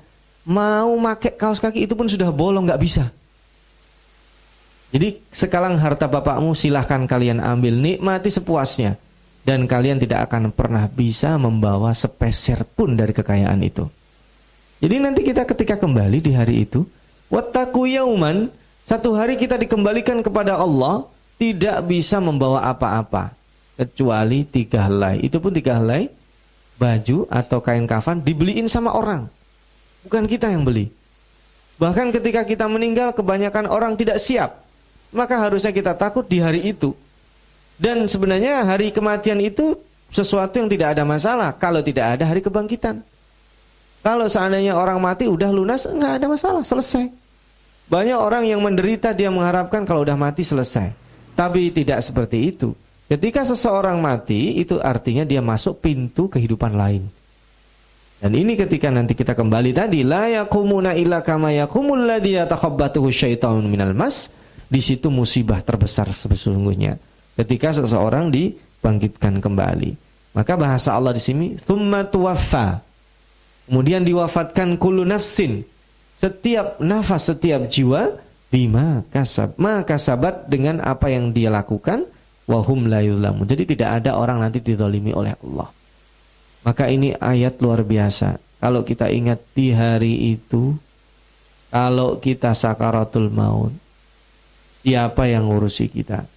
mau 0.48 0.96
pakai 0.96 1.36
kaos 1.36 1.60
kaki 1.60 1.84
itu 1.84 1.92
pun 1.92 2.08
sudah 2.08 2.32
bolong 2.32 2.64
nggak 2.64 2.80
bisa. 2.80 3.12
Jadi 4.90 5.22
sekalang 5.30 5.78
harta 5.78 6.10
bapakmu 6.10 6.56
silahkan 6.58 7.06
kalian 7.06 7.38
ambil 7.38 7.78
nikmati 7.78 8.26
sepuasnya 8.26 8.98
dan 9.46 9.64
kalian 9.70 10.02
tidak 10.02 10.26
akan 10.26 10.50
pernah 10.50 10.90
bisa 10.90 11.38
membawa 11.38 11.94
sepeser 11.94 12.66
pun 12.66 12.98
dari 12.98 13.14
kekayaan 13.14 13.60
itu. 13.62 13.86
Jadi 14.80 14.96
nanti 14.96 15.20
kita 15.22 15.44
ketika 15.44 15.76
kembali 15.76 16.18
di 16.24 16.32
hari 16.32 16.64
itu, 16.64 16.82
wattaqu 17.28 17.84
yauman, 17.86 18.48
satu 18.90 19.14
hari 19.14 19.38
kita 19.38 19.54
dikembalikan 19.54 20.18
kepada 20.18 20.58
Allah 20.58 21.06
tidak 21.38 21.86
bisa 21.86 22.18
membawa 22.18 22.66
apa-apa 22.66 23.30
kecuali 23.78 24.42
tiga 24.42 24.90
helai. 24.90 25.22
Itu 25.22 25.38
pun 25.38 25.54
tiga 25.54 25.78
helai 25.78 26.10
baju 26.74 27.30
atau 27.30 27.62
kain 27.62 27.86
kafan 27.86 28.18
dibeliin 28.18 28.66
sama 28.66 28.90
orang. 28.90 29.30
Bukan 30.02 30.26
kita 30.26 30.50
yang 30.50 30.66
beli. 30.66 30.90
Bahkan 31.78 32.10
ketika 32.18 32.42
kita 32.42 32.66
meninggal 32.66 33.14
kebanyakan 33.14 33.70
orang 33.70 33.94
tidak 33.94 34.18
siap 34.18 34.58
maka 35.14 35.38
harusnya 35.38 35.70
kita 35.70 35.94
takut 35.94 36.26
di 36.26 36.42
hari 36.42 36.74
itu. 36.74 36.90
Dan 37.78 38.10
sebenarnya 38.10 38.66
hari 38.66 38.90
kematian 38.90 39.38
itu 39.38 39.78
sesuatu 40.10 40.58
yang 40.58 40.66
tidak 40.66 40.98
ada 40.98 41.06
masalah 41.06 41.54
kalau 41.54 41.78
tidak 41.78 42.18
ada 42.18 42.26
hari 42.26 42.42
kebangkitan. 42.42 43.06
Kalau 44.02 44.26
seandainya 44.26 44.74
orang 44.74 44.98
mati 44.98 45.30
udah 45.30 45.54
lunas 45.54 45.86
nggak 45.86 46.12
ada 46.18 46.26
masalah, 46.26 46.66
selesai. 46.66 47.19
Banyak 47.90 48.18
orang 48.18 48.46
yang 48.46 48.62
menderita 48.62 49.10
dia 49.10 49.34
mengharapkan 49.34 49.82
kalau 49.82 50.06
udah 50.06 50.14
mati 50.14 50.46
selesai. 50.46 50.94
Tapi 51.34 51.74
tidak 51.74 52.06
seperti 52.06 52.54
itu. 52.54 52.70
Ketika 53.10 53.42
seseorang 53.42 53.98
mati 53.98 54.62
itu 54.62 54.78
artinya 54.78 55.26
dia 55.26 55.42
masuk 55.42 55.82
pintu 55.82 56.30
kehidupan 56.30 56.78
lain. 56.78 57.10
Dan 58.22 58.36
ini 58.36 58.54
ketika 58.54 58.92
nanti 58.92 59.18
kita 59.18 59.34
kembali 59.34 59.74
tadi 59.74 60.06
la 60.06 60.30
yakumuna 60.30 60.94
illa 60.94 61.18
kama 61.24 61.50
yakumul 61.56 62.06
ladzi 62.06 62.38
yatakhabbatuhu 62.38 63.08
syaitanu 63.10 63.64
minal 63.64 63.96
mas 63.96 64.30
di 64.70 64.78
situ 64.78 65.08
musibah 65.08 65.64
terbesar 65.64 66.12
sesungguhnya 66.12 67.00
ketika 67.40 67.72
seseorang 67.72 68.28
dibangkitkan 68.28 69.40
kembali. 69.40 69.96
Maka 70.36 70.54
bahasa 70.54 70.94
Allah 70.94 71.16
di 71.16 71.22
sini 71.24 71.58
thumma 71.58 72.06
tuwaffa. 72.06 72.84
Kemudian 73.66 74.06
diwafatkan 74.06 74.78
kullu 74.78 75.02
nafsin. 75.02 75.66
Setiap 76.20 76.76
nafas, 76.84 77.32
setiap 77.32 77.64
jiwa 77.72 78.20
bima 78.52 79.00
kasab. 79.08 79.56
Maka 79.56 79.96
sabat 79.96 80.44
dengan 80.52 80.84
apa 80.84 81.08
yang 81.08 81.32
dia 81.32 81.48
lakukan 81.48 82.04
wahum 82.44 82.92
la 82.92 83.00
yulamu. 83.00 83.48
Jadi 83.48 83.72
tidak 83.72 84.04
ada 84.04 84.20
orang 84.20 84.44
nanti 84.44 84.60
didolimi 84.60 85.16
oleh 85.16 85.32
Allah. 85.40 85.72
Maka 86.60 86.92
ini 86.92 87.16
ayat 87.16 87.56
luar 87.64 87.80
biasa. 87.88 88.36
Kalau 88.60 88.84
kita 88.84 89.08
ingat 89.08 89.40
di 89.56 89.72
hari 89.72 90.36
itu, 90.36 90.76
kalau 91.72 92.20
kita 92.20 92.52
sakaratul 92.52 93.32
maut, 93.32 93.72
siapa 94.84 95.24
yang 95.24 95.48
ngurusi 95.48 95.88
kita. 95.88 96.28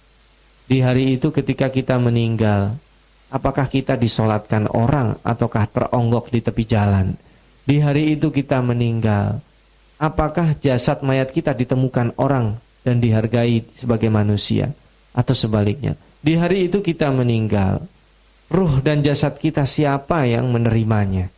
Di 0.64 0.80
hari 0.80 1.20
itu 1.20 1.28
ketika 1.28 1.68
kita 1.68 2.00
meninggal, 2.00 2.72
apakah 3.28 3.68
kita 3.68 4.00
disolatkan 4.00 4.64
orang 4.72 5.20
ataukah 5.20 5.68
teronggok 5.68 6.32
di 6.32 6.40
tepi 6.40 6.64
jalan? 6.64 7.12
Di 7.68 7.84
hari 7.84 8.16
itu 8.16 8.32
kita 8.32 8.64
meninggal, 8.64 9.44
apakah 9.98 10.56
jasad 10.58 11.00
mayat 11.02 11.30
kita 11.30 11.54
ditemukan 11.54 12.14
orang 12.18 12.58
dan 12.82 13.00
dihargai 13.00 13.64
sebagai 13.74 14.10
manusia 14.10 14.72
atau 15.14 15.34
sebaliknya? 15.34 15.94
Di 16.24 16.40
hari 16.40 16.72
itu 16.72 16.80
kita 16.80 17.12
meninggal, 17.12 17.84
ruh 18.48 18.80
dan 18.80 19.04
jasad 19.04 19.36
kita 19.36 19.68
siapa 19.68 20.24
yang 20.24 20.48
menerimanya? 20.48 21.28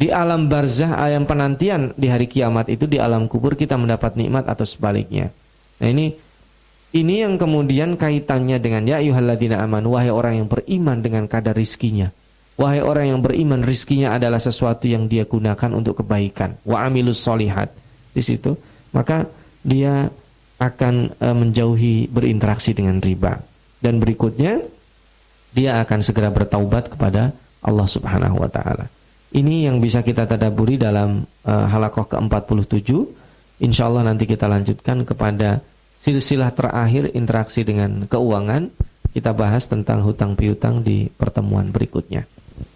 Di 0.00 0.08
alam 0.08 0.48
barzah, 0.48 0.96
alam 0.96 1.28
penantian 1.28 1.92
di 1.98 2.08
hari 2.08 2.24
kiamat 2.24 2.72
itu 2.72 2.88
di 2.88 2.96
alam 2.96 3.28
kubur 3.28 3.52
kita 3.52 3.76
mendapat 3.76 4.16
nikmat 4.16 4.48
atau 4.48 4.64
sebaliknya. 4.64 5.28
Nah 5.82 5.88
ini 5.92 6.16
ini 6.90 7.22
yang 7.22 7.36
kemudian 7.36 8.00
kaitannya 8.00 8.58
dengan 8.58 8.82
ya 8.88 8.98
ayyuhalladzina 8.98 9.60
amanu 9.60 9.94
wahai 9.94 10.10
orang 10.10 10.40
yang 10.40 10.48
beriman 10.48 11.04
dengan 11.04 11.28
kadar 11.28 11.52
rizkinya. 11.52 12.10
Wahai 12.58 12.82
orang 12.84 13.16
yang 13.16 13.20
beriman 13.22 13.62
rizkinya 13.64 14.16
adalah 14.16 14.42
sesuatu 14.42 14.84
yang 14.84 15.06
dia 15.06 15.24
gunakan 15.24 15.70
untuk 15.72 16.04
kebaikan. 16.04 16.60
Wa 16.66 16.88
amilus 16.88 17.20
solihat. 17.22 17.72
Di 18.10 18.20
situ 18.20 18.58
maka 18.90 19.26
dia 19.62 20.10
akan 20.60 21.16
e, 21.16 21.28
menjauhi 21.32 21.96
berinteraksi 22.10 22.76
dengan 22.76 23.00
riba. 23.00 23.40
Dan 23.80 23.96
berikutnya 23.96 24.60
dia 25.56 25.80
akan 25.80 26.00
segera 26.04 26.28
bertaubat 26.28 26.92
kepada 26.92 27.32
Allah 27.64 27.88
Subhanahu 27.88 28.44
wa 28.44 28.50
taala. 28.52 28.86
Ini 29.30 29.70
yang 29.70 29.80
bisa 29.80 30.04
kita 30.04 30.28
tadaburi 30.28 30.76
dalam 30.76 31.24
e, 31.46 31.52
halakoh 31.52 32.04
ke-47. 32.12 32.92
Insyaallah 33.64 34.04
nanti 34.04 34.28
kita 34.28 34.44
lanjutkan 34.50 35.08
kepada 35.08 35.64
silsilah 36.00 36.52
terakhir 36.52 37.12
interaksi 37.12 37.64
dengan 37.64 38.04
keuangan 38.04 38.68
kita 39.10 39.34
bahas 39.34 39.66
tentang 39.66 40.06
hutang 40.06 40.38
piutang 40.38 40.80
di 40.86 41.10
pertemuan 41.10 41.68
berikutnya. 41.74 42.24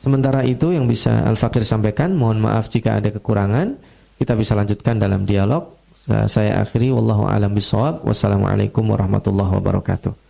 Sementara 0.00 0.44
itu 0.44 0.72
yang 0.72 0.88
bisa 0.88 1.24
Al-Fakir 1.28 1.64
sampaikan, 1.64 2.12
mohon 2.16 2.40
maaf 2.40 2.68
jika 2.72 3.00
ada 3.00 3.12
kekurangan, 3.12 3.76
kita 4.16 4.32
bisa 4.36 4.56
lanjutkan 4.56 4.96
dalam 4.96 5.28
dialog. 5.28 5.76
Saya 6.04 6.60
akhiri 6.60 6.92
wallahu 6.92 7.24
alam 7.24 7.56
bisawab. 7.56 8.04
Wassalamualaikum 8.04 8.84
warahmatullahi 8.84 9.56
wabarakatuh. 9.56 10.23